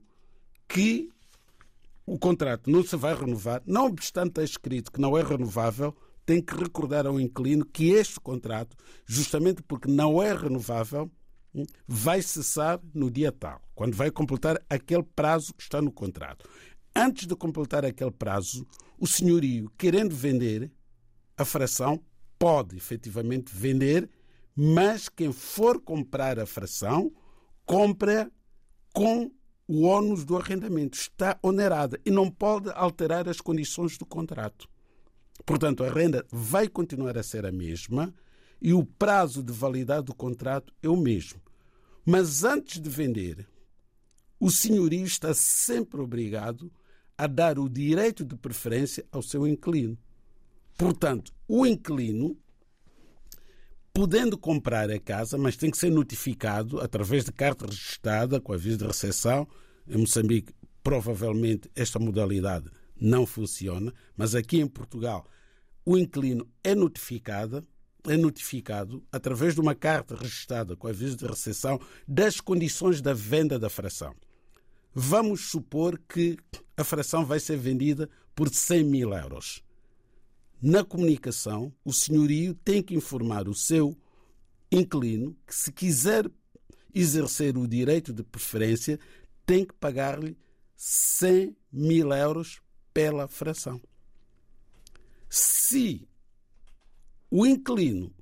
que 0.68 1.10
o 2.06 2.18
contrato 2.18 2.70
não 2.70 2.84
se 2.84 2.96
vai 2.96 3.14
renovar, 3.14 3.62
não 3.66 3.86
obstante 3.86 4.30
estar 4.30 4.44
escrito 4.44 4.92
que 4.92 5.02
não 5.02 5.18
é 5.18 5.24
renovável, 5.24 5.96
tem 6.26 6.42
que 6.42 6.56
recordar 6.56 7.08
ao 7.08 7.20
inquilino 7.20 7.66
que 7.66 7.90
este 7.90 8.20
contrato, 8.20 8.76
justamente 9.06 9.64
porque 9.64 9.90
não 9.90 10.22
é 10.22 10.34
renovável, 10.34 11.12
vai 11.88 12.22
cessar 12.22 12.80
no 12.94 13.10
dia 13.10 13.32
tal, 13.32 13.62
quando 13.74 13.96
vai 13.96 14.12
completar 14.12 14.60
aquele 14.70 15.04
prazo 15.04 15.54
que 15.54 15.64
está 15.64 15.82
no 15.82 15.92
contrato. 15.92 16.48
Antes 16.96 17.28
de 17.28 17.36
completar 17.36 17.86
aquele 17.86 18.12
prazo, 18.12 18.66
o 19.00 19.08
senhorio, 19.08 19.72
querendo 19.78 20.16
vender 20.16 20.72
a 21.38 21.46
fração, 21.46 22.00
pode 22.38 22.76
efetivamente 22.76 23.52
vender, 23.54 24.10
mas 24.62 25.08
quem 25.08 25.32
for 25.32 25.80
comprar 25.80 26.38
a 26.38 26.46
fração, 26.46 27.14
compra 27.66 28.30
com 28.94 29.32
o 29.66 29.84
ônus 29.84 30.26
do 30.26 30.36
arrendamento. 30.36 30.98
Está 30.98 31.40
onerada 31.42 31.98
e 32.06 32.12
não 32.12 32.30
pode 32.30 32.70
alterar 32.72 33.30
as 33.30 33.40
condições 33.40 33.98
do 33.98 34.06
contrato. 34.06 34.68
Portanto, 35.46 35.82
a 35.82 35.90
renda 35.90 36.26
vai 36.30 36.68
continuar 36.68 37.18
a 37.18 37.24
ser 37.24 37.46
a 37.46 37.54
mesma, 37.54 38.14
e 38.62 38.74
o 38.74 38.84
prazo 38.84 39.42
de 39.42 39.54
validade 39.54 40.08
do 40.08 40.14
contrato 40.14 40.74
é 40.84 40.90
o 40.90 40.98
mesmo. 40.98 41.40
Mas 42.06 42.44
antes 42.44 42.82
de 42.82 42.90
vender, 42.90 43.48
o 44.42 44.52
senhorio 44.52 45.06
está 45.06 45.34
sempre 45.34 46.02
obrigado 46.02 46.70
a 47.18 47.28
dar 47.28 47.58
o 47.60 47.70
direito 47.70 48.26
de 48.26 48.36
preferência 48.36 49.06
ao 49.10 49.22
seu 49.22 49.48
inquilino. 49.48 49.98
Portanto, 50.78 51.32
o 51.48 51.66
inquilino, 51.66 52.38
podendo 54.00 54.38
comprar 54.38 54.90
a 54.90 54.98
casa, 54.98 55.38
mas 55.38 55.58
tem 55.58 55.70
que 55.70 55.78
ser 55.78 55.92
notificado 55.92 56.80
através 56.80 57.26
de 57.26 57.34
carta 57.34 57.66
registrada 57.66 58.40
com 58.40 58.54
aviso 58.54 58.78
de 58.78 58.88
recepção. 58.88 59.46
Em 59.86 59.98
Moçambique, 59.98 60.54
provavelmente 60.82 61.70
esta 61.76 62.00
modalidade 62.00 62.70
não 62.96 63.26
funciona, 63.26 63.94
mas 64.16 64.36
aqui 64.36 64.62
em 64.62 64.68
Portugal 64.68 65.26
o 65.84 65.98
inquilino 65.98 66.48
é 66.64 66.74
notificado, 66.74 67.68
é 68.08 68.16
notificado 68.16 69.04
através 69.12 69.54
de 69.54 69.60
uma 69.60 69.76
carta 69.76 70.16
registrada 70.16 70.78
com 70.78 70.88
aviso 70.88 71.18
de 71.18 71.26
recepção 71.26 71.78
das 72.08 72.40
condições 72.40 73.02
da 73.02 73.14
venda 73.14 73.60
da 73.60 73.70
fração. 73.70 74.16
Vamos 74.96 75.50
supor 75.52 76.00
que 76.08 76.38
a 76.78 76.86
fração 76.86 77.26
vai 77.26 77.42
ser 77.42 77.58
vendida 77.58 78.10
por 78.34 78.48
100 78.48 78.82
mil 78.82 79.14
euros. 79.14 79.62
Na 80.62 80.84
comunicação, 80.84 81.74
o 81.86 81.94
senhorio 81.94 82.54
tem 82.54 82.84
que 82.84 82.94
informar 82.94 83.48
o 83.48 83.56
seu 83.56 83.98
inquilino 84.72 85.36
que, 85.48 85.56
se 85.56 85.72
quiser 85.72 86.30
exercer 86.94 87.58
o 87.58 87.68
direito 87.68 88.12
de 88.12 88.24
preferência, 88.24 89.00
tem 89.46 89.66
que 89.66 89.74
pagar-lhe 89.74 90.38
100 90.76 91.56
mil 91.72 92.12
euros 92.12 92.62
pela 92.94 93.28
fração. 93.28 93.82
Se 95.30 96.08
o 97.32 97.46
inquilino 97.46 98.14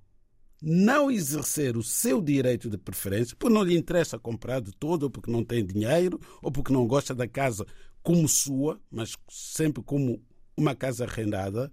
não 0.62 1.10
exercer 1.10 1.78
o 1.78 1.84
seu 1.84 2.22
direito 2.22 2.70
de 2.70 2.78
preferência, 2.78 3.36
porque 3.38 3.54
não 3.54 3.64
lhe 3.64 3.78
interessa 3.78 4.20
comprar 4.20 4.60
de 4.60 4.72
todo, 4.72 5.04
ou 5.04 5.10
porque 5.10 5.32
não 5.32 5.44
tem 5.44 5.66
dinheiro, 5.66 6.20
ou 6.42 6.52
porque 6.52 6.74
não 6.74 6.88
gosta 6.88 7.16
da 7.16 7.28
casa 7.28 7.66
como 8.04 8.28
sua, 8.28 8.80
mas 8.92 9.16
sempre 9.30 9.84
como 9.84 10.22
uma 10.56 10.76
casa 10.76 11.06
arrendada, 11.06 11.72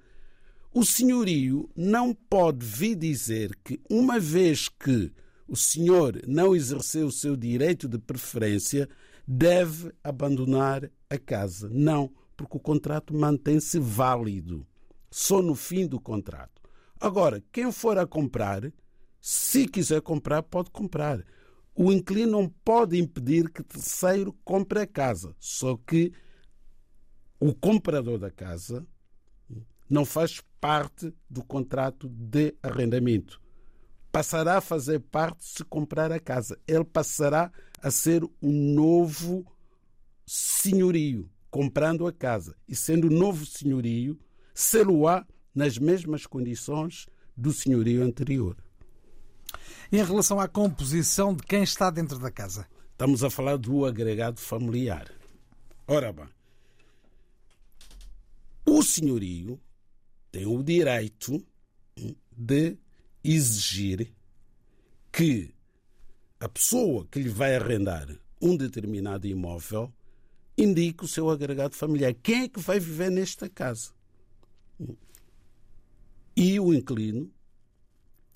o 0.75 0.85
senhorio 0.85 1.71
não 1.77 2.13
pode 2.13 2.67
vir 2.67 2.97
dizer 2.97 3.57
que, 3.63 3.81
uma 3.89 4.19
vez 4.19 4.69
que 4.69 5.13
o 5.47 5.55
senhor 5.57 6.21
não 6.27 6.55
exerceu 6.55 7.07
o 7.07 7.13
seu 7.13 7.37
direito 7.37 7.87
de 7.87 7.97
preferência, 7.97 8.89
deve 9.25 9.93
abandonar 10.03 10.91
a 11.09 11.17
casa. 11.17 11.71
Não, 11.73 12.13
porque 12.37 12.57
o 12.57 12.61
contrato 12.61 13.15
mantém-se 13.15 13.79
válido 13.79 14.67
só 15.13 15.41
no 15.41 15.55
fim 15.55 15.87
do 15.87 16.01
contrato. 16.01 16.61
Agora, 17.01 17.41
quem 17.53 17.71
for 17.71 17.97
a 17.97 18.05
comprar, 18.05 18.73
se 19.21 19.69
quiser 19.69 20.03
comprar, 20.03 20.43
pode 20.43 20.73
comprar. 20.73 21.25
O 21.73 21.93
inquilino 21.93 22.33
não 22.33 22.49
pode 22.49 22.99
impedir 22.99 23.49
que 23.49 23.63
terceiro 23.63 24.37
compre 24.45 24.81
a 24.81 24.87
casa, 24.89 25.37
só 25.39 25.77
que 25.77 26.13
o 27.39 27.55
comprador 27.55 28.19
da 28.19 28.31
casa 28.31 28.85
não 29.89 30.05
faz 30.05 30.41
parte 30.61 31.15
do 31.29 31.43
contrato 31.45 32.09
de 32.09 32.55
arrendamento. 32.63 33.41
Passará 34.11 34.59
a 34.59 34.61
fazer 34.61 35.01
parte 35.01 35.45
se 35.45 35.65
comprar 35.65 36.13
a 36.13 36.21
casa. 36.21 36.59
Ele 36.67 36.85
passará 36.85 37.51
a 37.83 37.91
ser 37.91 38.23
um 38.41 38.75
novo 38.75 39.45
senhorio, 40.27 41.29
comprando 41.51 42.07
a 42.07 42.13
casa. 42.13 42.57
E 42.69 42.75
sendo 42.75 43.11
novo 43.11 43.45
senhorio, 43.45 44.19
sê-lo-á 44.55 45.27
nas 45.55 45.79
mesmas 45.79 46.27
condições 46.27 47.07
do 47.37 47.53
senhorio 47.53 48.03
anterior. 48.03 48.57
Em 49.93 50.03
relação 50.03 50.41
à 50.41 50.49
composição 50.49 51.35
de 51.35 51.43
quem 51.43 51.63
está 51.63 51.91
dentro 51.91 52.19
da 52.19 52.31
casa? 52.31 52.67
Estamos 52.93 53.23
a 53.23 53.31
falar 53.31 53.57
do 53.57 53.85
agregado 53.85 54.41
familiar. 54.41 55.11
Ora 55.87 56.13
bem, 56.13 56.29
o 58.65 58.83
senhorio 58.83 59.61
tem 60.35 60.47
o 60.47 60.65
direito 60.65 61.47
de 62.37 62.77
exigir 63.23 64.13
que 65.13 65.55
a 66.41 66.49
pessoa 66.49 67.07
que 67.09 67.21
lhe 67.21 67.29
vai 67.29 67.55
arrendar 67.55 68.09
um 68.43 68.57
determinado 68.57 69.29
imóvel 69.29 69.95
indique 70.59 71.05
o 71.05 71.09
seu 71.09 71.31
agregado 71.31 71.77
familiar. 71.77 72.13
Quem 72.15 72.43
é 72.43 72.49
que 72.49 72.59
vai 72.59 72.81
viver 72.81 73.13
nesta 73.13 73.49
casa? 73.49 73.93
E 76.37 76.59
o 76.59 76.75
inquilino, 76.75 77.33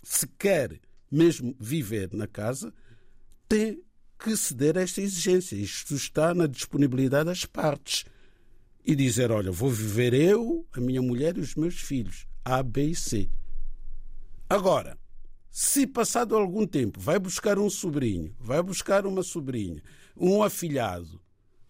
se 0.00 0.28
quer 0.38 0.80
mesmo 1.10 1.56
viver 1.58 2.14
na 2.14 2.28
casa, 2.28 2.72
tem 3.48 3.82
que 4.16 4.36
ceder 4.36 4.78
a 4.78 4.82
esta 4.82 5.00
exigência. 5.00 5.56
Isto 5.56 5.96
está 5.96 6.32
na 6.32 6.46
disponibilidade 6.46 7.24
das 7.24 7.44
partes. 7.44 8.04
E 8.88 8.96
dizer: 8.96 9.30
olha, 9.30 9.52
vou 9.52 9.68
viver 9.68 10.14
eu, 10.14 10.66
a 10.72 10.80
minha 10.80 11.02
mulher 11.02 11.36
e 11.36 11.40
os 11.40 11.54
meus 11.54 11.78
filhos. 11.78 12.26
A, 12.42 12.62
B 12.62 12.84
e 12.84 12.94
C. 12.94 13.28
Agora, 14.48 14.98
se 15.50 15.86
passado 15.86 16.34
algum 16.34 16.66
tempo 16.66 16.98
vai 16.98 17.18
buscar 17.18 17.58
um 17.58 17.68
sobrinho, 17.68 18.34
vai 18.40 18.62
buscar 18.62 19.06
uma 19.06 19.22
sobrinha, 19.22 19.82
um 20.16 20.42
afilhado, 20.42 21.20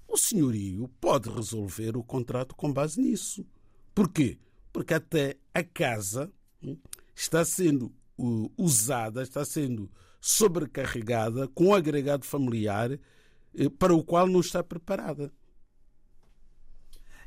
o 0.06 0.16
senhorio 0.16 0.86
pode 1.00 1.28
resolver 1.28 1.96
o 1.96 2.04
contrato 2.04 2.54
com 2.54 2.72
base 2.72 3.00
nisso. 3.00 3.44
Porquê? 3.92 4.38
Porque 4.72 4.94
até 4.94 5.36
a 5.52 5.64
casa 5.64 6.32
hum, 6.62 6.78
está 7.16 7.44
sendo 7.44 7.92
usada, 8.56 9.22
está 9.22 9.44
sendo 9.44 9.90
sobrecarregada 10.20 11.48
com 11.48 11.66
um 11.66 11.74
agregado 11.74 12.24
familiar 12.24 12.92
eh, 12.92 13.68
para 13.76 13.92
o 13.92 14.04
qual 14.04 14.28
não 14.28 14.38
está 14.38 14.62
preparada. 14.62 15.32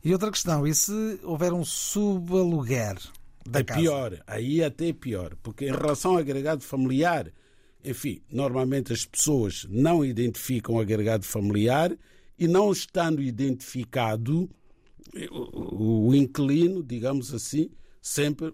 E 0.03 0.13
outra 0.13 0.31
questão, 0.31 0.65
e 0.65 0.73
se 0.73 1.19
houver 1.23 1.53
um 1.53 1.63
subaluguer 1.63 2.97
da 3.45 3.59
é 3.59 3.63
casa? 3.63 3.79
pior, 3.79 4.23
aí 4.25 4.63
até 4.63 4.89
é 4.89 4.93
pior, 4.93 5.35
porque 5.43 5.65
em 5.65 5.71
relação 5.71 6.11
ao 6.11 6.17
agregado 6.17 6.63
familiar, 6.63 7.31
enfim, 7.83 8.21
normalmente 8.31 8.91
as 8.93 9.05
pessoas 9.05 9.67
não 9.69 10.03
identificam 10.03 10.75
o 10.75 10.79
agregado 10.79 11.23
familiar 11.23 11.95
e 12.37 12.47
não 12.47 12.71
estando 12.71 13.21
identificado, 13.21 14.49
o, 15.29 16.09
o 16.09 16.15
inquilino, 16.15 16.81
digamos 16.81 17.33
assim, 17.33 17.69
sempre 18.01 18.53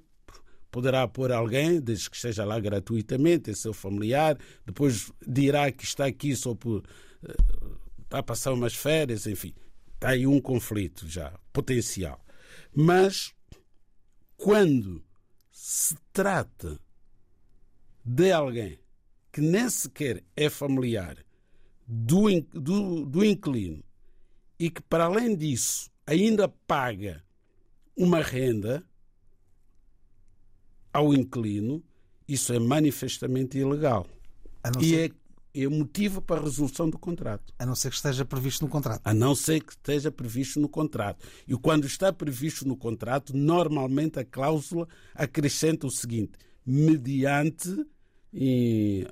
poderá 0.69 1.07
pôr 1.07 1.31
alguém, 1.31 1.79
desde 1.79 2.09
que 2.09 2.15
esteja 2.17 2.43
lá 2.43 2.59
gratuitamente, 2.59 3.51
é 3.51 3.53
seu 3.53 3.73
familiar, 3.73 4.37
depois 4.65 5.11
dirá 5.25 5.71
que 5.71 5.85
está 5.85 6.05
aqui 6.05 6.35
só 6.35 6.53
por 6.53 6.83
para 8.09 8.23
passar 8.23 8.53
umas 8.53 8.73
férias, 8.73 9.27
enfim. 9.27 9.53
Aí 10.01 10.27
um 10.27 10.39
conflito 10.39 11.07
já, 11.07 11.31
potencial. 11.51 12.23
Mas 12.73 13.33
quando 14.35 15.03
se 15.51 15.95
trata 16.13 16.79
de 18.03 18.31
alguém 18.31 18.79
que 19.31 19.41
nem 19.41 19.69
sequer 19.69 20.23
é 20.35 20.49
familiar 20.49 21.17
do, 21.87 22.41
do, 22.41 23.05
do 23.05 23.25
inquilino 23.25 23.83
e 24.59 24.69
que, 24.69 24.81
para 24.81 25.05
além 25.05 25.35
disso, 25.35 25.89
ainda 26.05 26.47
paga 26.47 27.23
uma 27.95 28.21
renda 28.21 28.83
ao 30.93 31.13
inquilino, 31.13 31.83
isso 32.27 32.53
é 32.53 32.59
manifestamente 32.59 33.57
ilegal. 33.57 34.07
E 34.81 34.95
é, 34.95 35.09
é 35.63 35.67
motivo 35.67 36.21
para 36.21 36.41
a 36.41 36.43
resolução 36.43 36.89
do 36.89 36.97
contrato. 36.97 37.53
A 37.57 37.65
não 37.65 37.75
ser 37.75 37.89
que 37.89 37.95
esteja 37.95 38.25
previsto 38.25 38.63
no 38.65 38.69
contrato. 38.69 39.01
A 39.03 39.13
não 39.13 39.35
ser 39.35 39.63
que 39.63 39.71
esteja 39.73 40.11
previsto 40.11 40.59
no 40.59 40.69
contrato. 40.69 41.25
E 41.47 41.55
quando 41.55 41.85
está 41.85 42.11
previsto 42.11 42.67
no 42.67 42.75
contrato, 42.75 43.35
normalmente 43.35 44.19
a 44.19 44.25
cláusula 44.25 44.87
acrescenta 45.15 45.87
o 45.87 45.91
seguinte: 45.91 46.33
mediante 46.65 47.85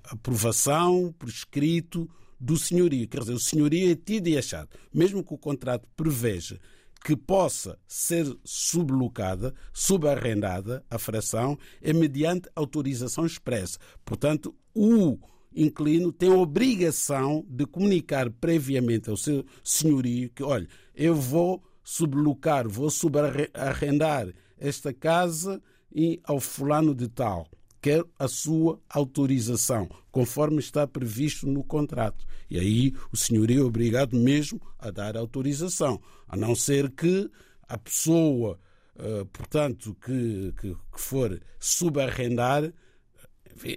aprovação 0.04 1.14
por 1.18 1.30
escrito 1.30 2.10
do 2.40 2.58
senhorio. 2.58 3.08
Quer 3.08 3.22
dizer, 3.22 3.34
o 3.34 3.40
senhorio 3.40 3.92
é 3.92 3.96
tido 3.96 4.28
e 4.28 4.38
achado. 4.38 4.70
Mesmo 4.94 5.24
que 5.24 5.34
o 5.34 5.38
contrato 5.38 5.88
preveja 5.96 6.60
que 7.04 7.16
possa 7.16 7.78
ser 7.88 8.26
sublocada, 8.44 9.54
subarrendada 9.72 10.84
a 10.90 10.98
fração, 10.98 11.58
é 11.80 11.94
mediante 11.94 12.50
autorização 12.56 13.28
expressa. 13.28 13.78
Portanto, 14.04 14.56
o 14.74 15.20
inquilino 15.56 16.12
tem 16.12 16.30
a 16.30 16.36
obrigação 16.36 17.46
de 17.48 17.66
comunicar 17.66 18.30
previamente 18.30 19.10
ao 19.10 19.18
seu 19.18 19.46
senhorio 19.64 20.30
que, 20.30 20.44
olha, 20.44 20.68
eu 20.96 21.16
vou 21.16 21.64
sublocar, 21.84 22.68
vou 22.68 22.90
subarrendar 22.90 24.34
esta 24.58 24.94
casa 24.94 25.62
e 25.94 26.20
ao 26.24 26.40
fulano 26.40 26.94
de 26.94 27.08
tal 27.08 27.48
quer 27.86 28.04
a 28.18 28.28
sua 28.28 28.82
autorização, 28.90 29.88
conforme 30.12 30.58
está 30.58 30.88
previsto 30.88 31.46
no 31.46 31.64
contrato. 31.64 32.26
E 32.50 32.58
aí 32.58 32.96
o 33.14 33.16
senhorio 33.16 33.62
é 33.62 33.64
obrigado 33.64 34.18
mesmo 34.18 34.60
a 34.80 34.90
dar 34.90 35.16
autorização, 35.16 36.02
a 36.28 36.36
não 36.36 36.56
ser 36.56 36.90
que 36.90 37.30
a 37.70 37.78
pessoa, 37.78 38.60
eh, 38.98 39.24
portanto, 39.32 39.96
que, 40.04 40.52
que, 40.60 40.74
que 40.74 41.00
for 41.00 41.40
subarrendar, 41.60 42.74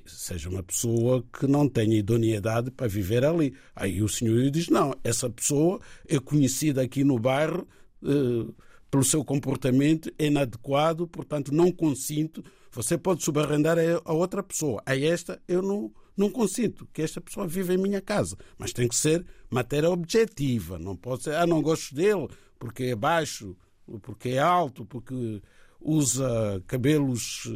seja 0.06 0.48
uma 0.48 0.62
pessoa 0.62 1.24
que 1.32 1.46
não 1.46 1.68
tenha 1.68 1.98
idoneidade 1.98 2.70
para 2.70 2.88
viver 2.88 3.24
ali. 3.24 3.54
Aí 3.74 4.02
o 4.02 4.08
senhorio 4.08 4.50
diz: 4.50 4.68
não, 4.68 4.94
essa 5.04 5.30
pessoa 5.30 5.80
é 6.06 6.18
conhecida 6.18 6.82
aqui 6.82 7.04
no 7.04 7.18
bairro. 7.18 7.66
Eh, 8.02 8.52
pelo 8.90 9.04
seu 9.04 9.22
comportamento 9.22 10.10
inadequado, 10.18 11.06
portanto 11.06 11.52
não 11.52 11.70
consinto 11.70 12.42
você 12.70 12.98
pode 12.98 13.24
subarrendar 13.24 13.76
a 14.04 14.12
outra 14.12 14.42
pessoa. 14.42 14.82
A 14.84 14.96
esta 14.96 15.40
eu 15.48 15.62
não, 15.62 15.92
não 16.16 16.30
consinto 16.30 16.86
que 16.92 17.02
esta 17.02 17.20
pessoa 17.20 17.46
viva 17.46 17.74
em 17.74 17.78
minha 17.78 18.00
casa. 18.00 18.36
Mas 18.56 18.72
tem 18.72 18.86
que 18.86 18.94
ser 18.94 19.24
matéria 19.50 19.90
objetiva. 19.90 20.78
Não 20.78 20.94
pode 20.94 21.24
ser, 21.24 21.34
ah, 21.34 21.46
não 21.46 21.62
gosto 21.62 21.94
dele 21.94 22.28
porque 22.58 22.84
é 22.84 22.96
baixo, 22.96 23.56
porque 24.02 24.30
é 24.30 24.38
alto, 24.38 24.84
porque 24.84 25.42
usa 25.80 26.62
cabelos. 26.66 27.50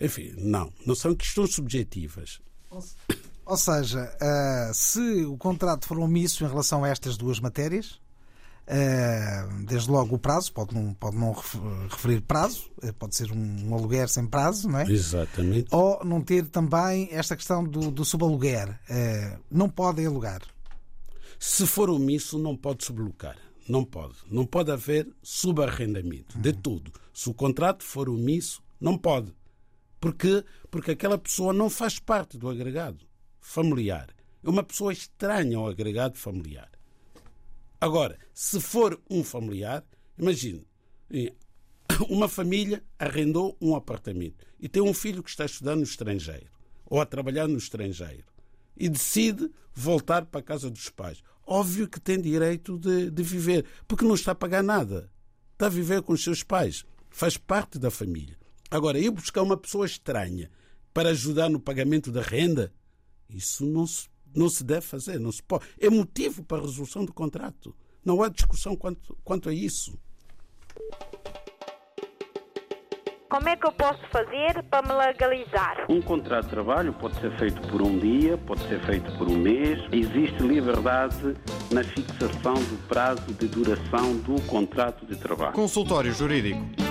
Enfim, 0.00 0.34
não. 0.36 0.72
Não 0.84 0.94
são 0.94 1.14
questões 1.14 1.54
subjetivas. 1.54 2.40
Ou 3.44 3.56
seja, 3.56 4.12
uh, 4.16 4.74
se 4.74 5.24
o 5.24 5.36
contrato 5.36 5.86
for 5.86 5.98
omisso 5.98 6.44
em 6.44 6.48
relação 6.48 6.84
a 6.84 6.88
estas 6.88 7.16
duas 7.16 7.38
matérias, 7.38 8.00
eh, 8.68 9.46
desde 9.64 9.88
logo 9.88 10.16
o 10.16 10.18
prazo, 10.18 10.52
pode 10.52 10.74
não, 10.74 10.92
pode 10.94 11.16
não 11.16 11.32
referir 11.88 12.20
prazo, 12.20 12.68
eh, 12.82 12.90
pode 12.90 13.14
ser 13.14 13.30
um, 13.30 13.72
aluguer 13.72 14.08
sem 14.08 14.26
prazo, 14.26 14.68
não 14.68 14.80
é? 14.80 14.90
Exatamente. 14.90 15.68
Ou 15.70 16.04
não 16.04 16.20
ter 16.20 16.46
também 16.46 17.08
esta 17.12 17.36
questão 17.36 17.62
do, 17.62 17.92
do 17.92 18.04
subaluguer. 18.04 18.78
Eh, 18.90 19.38
não 19.48 19.68
pode 19.68 20.04
alugar. 20.04 20.42
Se 21.38 21.64
for 21.66 21.88
omisso, 21.88 22.38
não 22.38 22.56
pode 22.56 22.84
sublocar. 22.84 23.36
Não 23.68 23.84
pode. 23.84 24.14
Não 24.28 24.44
pode 24.44 24.70
haver 24.72 25.08
subarrendamento 25.22 26.36
de 26.36 26.50
uhum. 26.50 26.60
tudo. 26.60 26.92
Se 27.14 27.30
o 27.30 27.34
contrato 27.34 27.84
for 27.84 28.08
omisso, 28.08 28.62
não 28.80 28.98
pode. 28.98 29.32
Porque, 30.00 30.44
porque 30.70 30.92
aquela 30.92 31.18
pessoa 31.18 31.52
não 31.52 31.70
faz 31.70 31.98
parte 31.98 32.36
do 32.36 32.48
agregado 32.48 33.06
familiar. 33.40 34.08
É 34.42 34.48
uma 34.48 34.62
pessoa 34.62 34.92
estranha 34.92 35.56
ao 35.56 35.68
agregado 35.68 36.18
familiar. 36.18 36.70
Agora, 37.80 38.18
se 38.32 38.60
for 38.60 39.00
um 39.08 39.22
familiar, 39.22 39.84
imagine, 40.18 40.66
uma 42.08 42.28
família 42.28 42.82
arrendou 42.98 43.56
um 43.60 43.74
apartamento 43.74 44.46
e 44.58 44.68
tem 44.68 44.82
um 44.82 44.94
filho 44.94 45.22
que 45.22 45.30
está 45.30 45.44
a 45.44 45.46
estudar 45.46 45.76
no 45.76 45.82
estrangeiro 45.82 46.50
ou 46.84 47.00
a 47.00 47.06
trabalhar 47.06 47.46
no 47.48 47.58
estrangeiro 47.58 48.24
e 48.76 48.88
decide 48.88 49.50
voltar 49.74 50.26
para 50.26 50.40
a 50.40 50.42
casa 50.42 50.70
dos 50.70 50.88
pais. 50.90 51.22
Óbvio 51.46 51.88
que 51.88 52.00
tem 52.00 52.20
direito 52.20 52.78
de, 52.78 53.10
de 53.10 53.22
viver, 53.22 53.64
porque 53.86 54.04
não 54.04 54.14
está 54.14 54.32
a 54.32 54.34
pagar 54.34 54.62
nada. 54.62 55.10
Está 55.52 55.66
a 55.66 55.70
viver 55.70 56.02
com 56.02 56.12
os 56.12 56.22
seus 56.22 56.42
pais. 56.42 56.84
Faz 57.08 57.36
parte 57.36 57.78
da 57.78 57.90
família. 57.90 58.36
Agora, 58.70 58.98
ir 58.98 59.10
buscar 59.10 59.42
uma 59.42 59.56
pessoa 59.56 59.86
estranha 59.86 60.50
para 60.92 61.10
ajudar 61.10 61.48
no 61.48 61.60
pagamento 61.60 62.10
da 62.10 62.22
renda, 62.22 62.72
isso 63.28 63.64
não 63.64 63.86
se 63.86 64.08
não 64.36 64.50
se 64.50 64.62
deve 64.62 64.82
fazer, 64.82 65.18
não 65.18 65.32
se 65.32 65.42
pode. 65.42 65.64
É 65.80 65.88
motivo 65.88 66.44
para 66.44 66.58
a 66.58 66.60
resolução 66.60 67.04
do 67.04 67.12
contrato. 67.12 67.74
Não 68.04 68.22
há 68.22 68.28
discussão 68.28 68.76
quanto, 68.76 69.16
quanto 69.24 69.48
a 69.48 69.54
isso. 69.54 69.98
Como 73.28 73.48
é 73.48 73.56
que 73.56 73.66
eu 73.66 73.72
posso 73.72 74.00
fazer 74.12 74.62
para 74.70 74.86
me 74.86 74.94
legalizar? 74.94 75.86
Um 75.88 76.00
contrato 76.00 76.44
de 76.44 76.50
trabalho 76.50 76.92
pode 76.92 77.18
ser 77.20 77.36
feito 77.38 77.60
por 77.68 77.82
um 77.82 77.98
dia, 77.98 78.38
pode 78.38 78.60
ser 78.68 78.80
feito 78.86 79.10
por 79.18 79.28
um 79.28 79.36
mês. 79.36 79.80
Existe 79.90 80.42
liberdade 80.42 81.34
na 81.72 81.82
fixação 81.82 82.54
do 82.54 82.88
prazo 82.88 83.34
de 83.34 83.48
duração 83.48 84.16
do 84.18 84.40
contrato 84.42 85.04
de 85.06 85.16
trabalho. 85.16 85.54
Consultório 85.54 86.12
Jurídico. 86.12 86.85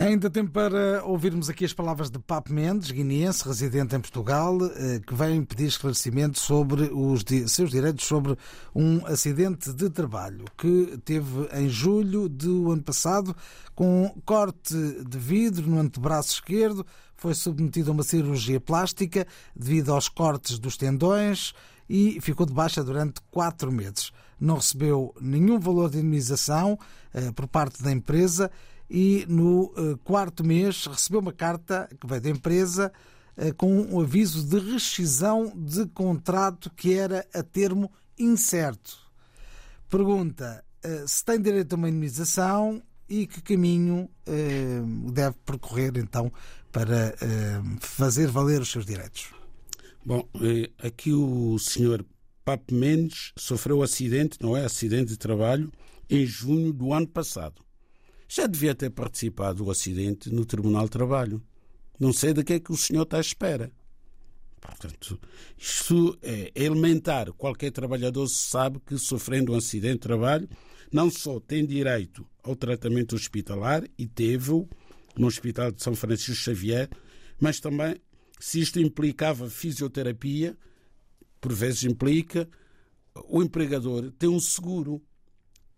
Ainda 0.00 0.30
tempo 0.30 0.52
para 0.52 1.04
ouvirmos 1.04 1.50
aqui 1.50 1.64
as 1.64 1.72
palavras 1.72 2.08
de 2.08 2.20
Papo 2.20 2.52
Mendes, 2.52 2.92
guineense, 2.92 3.44
residente 3.44 3.96
em 3.96 4.00
Portugal, 4.00 4.56
eh, 4.76 5.00
que 5.04 5.12
vem 5.12 5.42
pedir 5.42 5.66
esclarecimento 5.66 6.38
sobre 6.38 6.82
os 6.82 7.24
seus 7.48 7.68
direitos 7.68 8.06
sobre 8.06 8.38
um 8.72 9.04
acidente 9.06 9.72
de 9.72 9.90
trabalho 9.90 10.44
que 10.56 10.96
teve 11.04 11.48
em 11.52 11.68
julho 11.68 12.28
do 12.28 12.70
ano 12.70 12.82
passado, 12.84 13.34
com 13.74 14.14
corte 14.24 14.72
de 15.04 15.18
vidro 15.18 15.68
no 15.68 15.80
antebraço 15.80 16.34
esquerdo, 16.34 16.86
foi 17.16 17.34
submetido 17.34 17.90
a 17.90 17.94
uma 17.94 18.04
cirurgia 18.04 18.60
plástica 18.60 19.26
devido 19.52 19.92
aos 19.92 20.08
cortes 20.08 20.60
dos 20.60 20.76
tendões 20.76 21.52
e 21.90 22.20
ficou 22.20 22.46
de 22.46 22.52
baixa 22.52 22.84
durante 22.84 23.20
quatro 23.32 23.72
meses. 23.72 24.12
Não 24.38 24.54
recebeu 24.54 25.12
nenhum 25.20 25.58
valor 25.58 25.90
de 25.90 25.98
indemnização 25.98 26.78
eh, 27.12 27.32
por 27.32 27.48
parte 27.48 27.82
da 27.82 27.90
empresa 27.90 28.48
e 28.90 29.26
no 29.28 29.72
uh, 29.76 29.98
quarto 30.04 30.44
mês 30.44 30.86
recebeu 30.86 31.20
uma 31.20 31.32
carta 31.32 31.88
que 32.00 32.06
veio 32.06 32.20
da 32.20 32.30
empresa 32.30 32.92
eh, 33.40 33.52
com 33.52 33.72
um 33.72 34.00
aviso 34.00 34.44
de 34.44 34.58
rescisão 34.72 35.52
de 35.54 35.86
contrato 35.86 36.68
que 36.74 36.94
era 36.94 37.24
a 37.32 37.40
termo 37.40 37.88
incerto. 38.18 38.98
Pergunta 39.88 40.64
eh, 40.82 41.04
se 41.06 41.24
tem 41.24 41.40
direito 41.40 41.72
a 41.72 41.76
uma 41.76 41.88
indemnização 41.88 42.82
e 43.08 43.28
que 43.28 43.40
caminho 43.40 44.10
eh, 44.26 44.80
deve 45.12 45.36
percorrer 45.46 45.96
então 45.96 46.32
para 46.72 47.14
fazer 47.80 48.26
valer 48.26 48.60
os 48.60 48.70
seus 48.70 48.84
direitos. 48.84 49.32
Bom, 50.04 50.28
aqui 50.82 51.12
o 51.12 51.58
senhor 51.58 52.04
Papo 52.44 52.74
Mendes 52.74 53.32
sofreu 53.38 53.82
acidente, 53.82 54.38
não 54.40 54.56
é? 54.56 54.64
Acidente 54.64 55.06
de 55.06 55.16
trabalho, 55.16 55.72
em 56.10 56.26
junho 56.26 56.72
do 56.72 56.92
ano 56.92 57.06
passado. 57.06 57.62
Já 58.28 58.46
devia 58.46 58.74
ter 58.74 58.90
participado 58.90 59.64
do 59.64 59.70
acidente 59.70 60.30
no 60.30 60.44
Tribunal 60.44 60.84
de 60.84 60.90
Trabalho. 60.90 61.42
Não 61.98 62.12
sei 62.12 62.34
de 62.34 62.44
que 62.44 62.52
é 62.52 62.60
que 62.60 62.70
o 62.70 62.76
senhor 62.76 63.02
está 63.02 63.16
à 63.16 63.20
espera. 63.20 63.72
Portanto, 64.60 65.18
isto 65.56 66.18
é 66.20 66.52
elementar. 66.54 67.32
Qualquer 67.32 67.70
trabalhador 67.70 68.28
sabe 68.28 68.80
que, 68.80 68.98
sofrendo 68.98 69.52
um 69.52 69.56
acidente 69.56 69.94
de 69.94 70.00
trabalho, 70.00 70.48
não 70.92 71.10
só 71.10 71.40
tem 71.40 71.64
direito 71.64 72.26
ao 72.42 72.54
tratamento 72.54 73.14
hospitalar, 73.14 73.84
e 73.96 74.06
teve-o 74.06 74.68
no 75.16 75.26
Hospital 75.26 75.72
de 75.72 75.82
São 75.82 75.94
Francisco 75.94 76.34
Xavier, 76.34 76.88
mas 77.40 77.60
também, 77.60 77.96
se 78.38 78.60
isto 78.60 78.78
implicava 78.78 79.48
fisioterapia, 79.48 80.56
por 81.40 81.52
vezes 81.52 81.84
implica, 81.84 82.48
o 83.28 83.42
empregador 83.42 84.12
tem 84.12 84.28
um 84.28 84.40
seguro. 84.40 85.02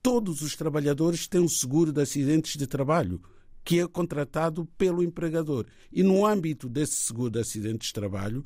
Todos 0.03 0.43
os 0.43 0.57
trabalhadores 0.57 1.29
têm 1.29 1.41
um 1.41 1.49
seguro 1.49 1.93
de 1.93 2.01
acidentes 2.01 2.57
de 2.57 2.67
trabalho 2.67 3.21
que 3.63 3.81
é 3.81 3.87
contratado 3.87 4.65
pelo 4.79 5.03
empregador. 5.03 5.67
E 5.93 6.03
no 6.03 6.27
âmbito 6.27 6.69
desse 6.69 6.97
seguro 6.97 7.31
de 7.31 7.41
acidentes 7.41 7.89
de 7.89 7.95
trabalho, 7.95 8.45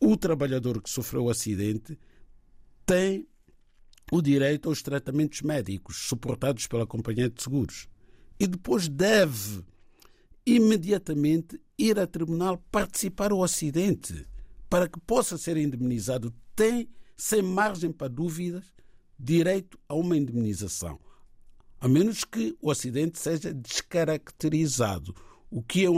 o 0.00 0.16
trabalhador 0.16 0.82
que 0.82 0.90
sofreu 0.90 1.24
o 1.24 1.30
acidente 1.30 1.98
tem 2.84 3.26
o 4.12 4.20
direito 4.20 4.68
aos 4.68 4.82
tratamentos 4.82 5.40
médicos 5.42 5.96
suportados 6.08 6.66
pela 6.66 6.86
companhia 6.86 7.30
de 7.30 7.42
seguros. 7.42 7.88
E 8.38 8.46
depois 8.46 8.88
deve 8.88 9.64
imediatamente 10.44 11.60
ir 11.78 11.98
a 11.98 12.06
tribunal 12.06 12.58
participar 12.70 13.28
do 13.28 13.42
acidente 13.42 14.26
para 14.68 14.88
que 14.88 15.00
possa 15.00 15.38
ser 15.38 15.56
indemnizado. 15.56 16.34
Tem, 16.54 16.88
sem 17.16 17.42
margem 17.42 17.90
para 17.90 18.08
dúvidas, 18.08 18.64
direito 19.18 19.78
a 19.88 19.94
uma 19.94 20.16
indemnização 20.16 20.98
a 21.84 21.88
menos 21.88 22.24
que 22.24 22.56
o 22.62 22.70
acidente 22.70 23.18
seja 23.18 23.52
descaracterizado. 23.52 25.14
O 25.50 25.62
que 25.62 25.84
é 25.84 25.88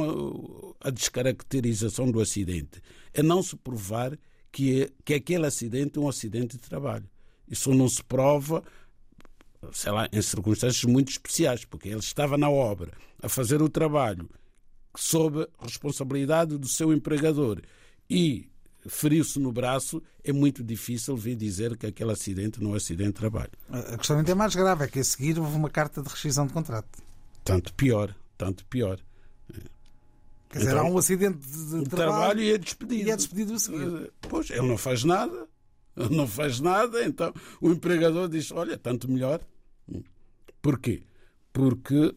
a 0.80 0.90
descaracterização 0.90 2.10
do 2.10 2.20
acidente? 2.20 2.82
É 3.14 3.22
não 3.22 3.40
se 3.40 3.54
provar 3.54 4.18
que, 4.50 4.82
é, 4.82 4.90
que 5.04 5.14
aquele 5.14 5.46
acidente 5.46 5.96
é 5.96 6.02
um 6.02 6.08
acidente 6.08 6.56
de 6.56 6.62
trabalho. 6.64 7.08
Isso 7.48 7.72
não 7.72 7.88
se 7.88 8.02
prova, 8.02 8.64
sei 9.70 9.92
lá, 9.92 10.08
em 10.12 10.20
circunstâncias 10.20 10.82
muito 10.82 11.12
especiais, 11.12 11.64
porque 11.64 11.88
ele 11.88 12.00
estava 12.00 12.36
na 12.36 12.50
obra 12.50 12.90
a 13.22 13.28
fazer 13.28 13.62
o 13.62 13.68
trabalho 13.68 14.28
sob 14.96 15.46
responsabilidade 15.60 16.58
do 16.58 16.66
seu 16.66 16.92
empregador 16.92 17.62
e 18.10 18.50
feriu-se 18.89 19.39
no 19.39 19.53
braço, 19.53 20.03
é 20.22 20.32
muito 20.32 20.62
difícil 20.62 21.16
vir 21.16 21.37
dizer 21.37 21.76
que 21.76 21.87
aquele 21.87 22.12
acidente 22.12 22.62
não 22.62 22.74
é 22.74 22.76
acidente 22.76 23.11
de 23.11 23.14
trabalho. 23.14 23.53
A 23.70 23.97
questão 23.97 24.18
ainda 24.18 24.32
é 24.32 24.34
mais 24.34 24.55
grave, 24.55 24.84
é 24.84 24.89
que 24.89 24.99
a 24.99 25.05
seguir 25.05 25.39
houve 25.39 25.57
uma 25.57 25.70
carta 25.70 26.03
de 26.03 26.09
rescisão 26.09 26.47
de 26.47 26.53
contrato. 26.53 27.03
Tanto 27.45 27.72
pior, 27.74 28.14
tanto 28.37 28.64
pior. 28.66 28.99
Quer 30.49 30.59
dizer, 30.59 30.70
então, 30.72 30.87
há 30.87 30.91
um 30.91 30.99
acidente 30.99 31.39
de, 31.39 31.82
de 31.82 31.91
trabalho, 31.91 31.91
trabalho, 31.91 32.43
e 32.43 32.53
é 32.53 32.59
despedido. 32.59 33.09
E 33.09 33.11
é 33.11 33.16
despedido 33.16 33.55
a 33.55 33.59
seguir. 33.59 34.05
Eh, 34.05 34.11
pois, 34.20 34.51
ele 34.51 34.66
não 34.66 34.78
faz 34.78 35.05
nada, 35.05 35.49
não 36.11 36.26
faz 36.26 36.61
nada, 36.61 37.05
então 37.05 37.32
o 37.61 37.70
empregador 37.70 38.28
diz, 38.28 38.53
olha, 38.53 38.78
tanto 38.78 39.11
melhor. 39.11 39.41
Porquê? 40.62 41.03
Porque 41.53 42.14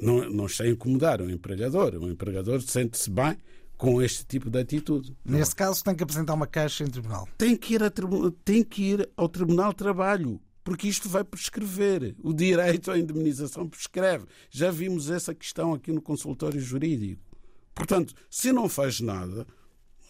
não, 0.00 0.28
não 0.30 0.46
está 0.46 0.64
a 0.64 0.68
incomodar 0.68 1.20
o 1.20 1.30
empregador. 1.30 1.94
O 1.94 2.08
empregador 2.08 2.60
sente-se 2.62 3.10
bem 3.10 3.36
com 3.78 4.02
este 4.02 4.26
tipo 4.26 4.50
de 4.50 4.58
atitude. 4.58 5.16
Nesse 5.24 5.54
caso, 5.54 5.82
tem 5.84 5.94
que 5.94 6.02
apresentar 6.02 6.34
uma 6.34 6.48
queixa 6.48 6.82
em 6.82 6.88
tribunal. 6.88 7.28
Tem 7.38 7.56
que 7.56 7.74
ir, 7.74 7.80
tem 8.44 8.64
que 8.64 8.82
ir 8.82 9.08
ao 9.16 9.28
Tribunal 9.28 9.70
de 9.70 9.76
Trabalho, 9.76 10.40
porque 10.64 10.88
isto 10.88 11.08
vai 11.08 11.22
prescrever. 11.22 12.16
O 12.20 12.34
direito 12.34 12.90
à 12.90 12.98
indemnização 12.98 13.68
prescreve. 13.68 14.26
Já 14.50 14.72
vimos 14.72 15.08
essa 15.08 15.32
questão 15.32 15.72
aqui 15.72 15.92
no 15.92 16.02
consultório 16.02 16.60
jurídico. 16.60 17.22
Portanto, 17.72 18.12
se 18.28 18.52
não 18.52 18.68
faz 18.68 19.00
nada, 19.00 19.46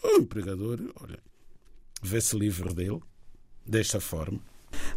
o 0.03 0.17
empregador, 0.17 0.81
olha, 1.03 1.19
vê-se 2.03 2.37
livre 2.37 2.73
dele, 2.73 3.01
desta 3.67 4.01
forma. 4.01 4.41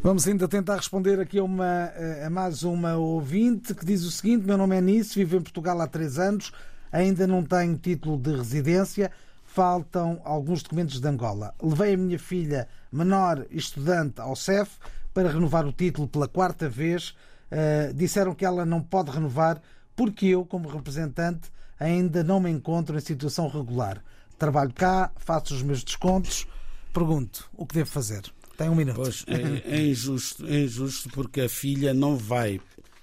Vamos 0.01 0.25
ainda 0.27 0.47
tentar 0.47 0.77
responder 0.77 1.19
aqui 1.19 1.39
a, 1.39 1.43
uma, 1.43 1.91
a 2.25 2.29
mais 2.29 2.63
uma 2.63 2.95
ouvinte 2.95 3.75
que 3.75 3.85
diz 3.85 4.03
o 4.03 4.11
seguinte: 4.11 4.45
Meu 4.45 4.57
nome 4.57 4.77
é 4.77 4.81
Nice, 4.81 5.17
vivo 5.17 5.35
em 5.37 5.41
Portugal 5.41 5.79
há 5.81 5.87
três 5.87 6.17
anos 6.17 6.51
ainda 6.91 7.25
não 7.25 7.43
tenho 7.43 7.77
título 7.77 8.17
de 8.17 8.35
residência, 8.35 9.11
faltam 9.45 10.21
alguns 10.23 10.63
documentos 10.63 10.99
de 10.99 11.07
Angola. 11.07 11.53
Levei 11.61 11.93
a 11.93 11.97
minha 11.97 12.19
filha 12.19 12.67
menor 12.91 13.45
estudante 13.51 14.21
ao 14.21 14.35
CEF 14.35 14.77
para 15.13 15.29
renovar 15.29 15.65
o 15.65 15.73
título 15.73 16.07
pela 16.07 16.27
quarta 16.27 16.69
vez. 16.69 17.15
Uh, 17.51 17.93
disseram 17.93 18.33
que 18.33 18.45
ela 18.45 18.65
não 18.65 18.81
pode 18.81 19.11
renovar 19.11 19.61
porque 19.95 20.27
eu, 20.27 20.45
como 20.45 20.69
representante, 20.69 21.51
ainda 21.79 22.23
não 22.23 22.39
me 22.39 22.49
encontro 22.49 22.97
em 22.97 23.01
situação 23.01 23.47
regular. 23.49 24.01
Trabalho 24.37 24.73
cá, 24.73 25.11
faço 25.17 25.53
os 25.53 25.61
meus 25.61 25.83
descontos. 25.83 26.47
Pergunto, 26.93 27.49
o 27.53 27.65
que 27.65 27.75
devo 27.75 27.89
fazer? 27.89 28.21
Tem 28.57 28.69
um 28.69 28.75
minuto. 28.75 28.95
Pois, 28.95 29.25
é, 29.27 29.75
é, 29.75 29.81
injusto, 29.81 30.45
é 30.47 30.61
injusto 30.61 31.09
porque 31.09 31.41
a 31.41 31.49
filha 31.49 31.93
não 31.93 32.15
vai, 32.15 32.61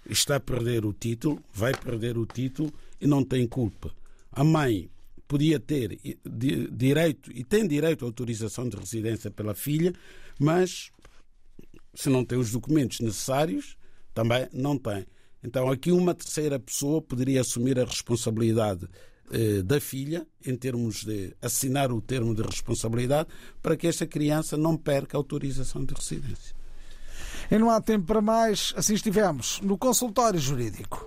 está 0.09 0.37
a 0.37 0.41
perder 0.41 0.85
o 0.87 0.93
título, 0.93 1.43
vai 1.53 1.75
perder 1.75 2.17
o 2.17 2.25
título 2.25 2.73
e 3.01 3.07
não 3.07 3.25
tem 3.25 3.47
culpa. 3.47 3.93
A 4.33 4.45
mãe 4.45 4.91
podia 5.27 5.61
ter 5.61 5.99
direito 6.73 7.31
e 7.33 7.45
tem 7.45 7.67
direito 7.67 8.05
à 8.05 8.09
autorização 8.09 8.69
de 8.69 8.77
residência 8.77 9.31
pela 9.31 9.55
filha, 9.55 9.93
mas 10.39 10.91
se 11.95 12.09
não 12.09 12.25
tem 12.25 12.39
os 12.39 12.51
documentos 12.51 13.01
necessários, 13.01 13.77
também 14.15 14.49
não 14.53 14.79
tem. 14.79 15.07
Então 15.43 15.71
aqui 15.71 15.93
uma 15.93 16.15
terceira 16.15 16.59
pessoa 16.59 17.03
poderia 17.03 17.41
assumir 17.41 17.79
a 17.79 17.85
responsabilidade 17.85 18.89
eh, 19.31 19.63
da 19.63 19.79
filha, 19.79 20.27
em 20.45 20.57
termos 20.57 21.05
de 21.05 21.37
assinar 21.43 21.93
o 21.93 22.01
termo 22.01 22.35
de 22.35 22.43
responsabilidade, 22.43 23.29
para 23.63 23.77
que 23.77 23.87
esta 23.87 24.07
criança 24.07 24.57
não 24.57 24.77
perca 24.77 25.17
a 25.17 25.19
autorização 25.19 25.85
de 25.85 25.95
residência. 25.95 26.57
E 27.51 27.59
não 27.59 27.71
há 27.71 27.81
tempo 27.81 28.07
para 28.07 28.23
mais, 28.23 28.73
assim 28.77 28.95
estivemos 28.95 29.61
no 29.61 29.77
consultório 29.77 30.41
jurídico. 30.41 31.07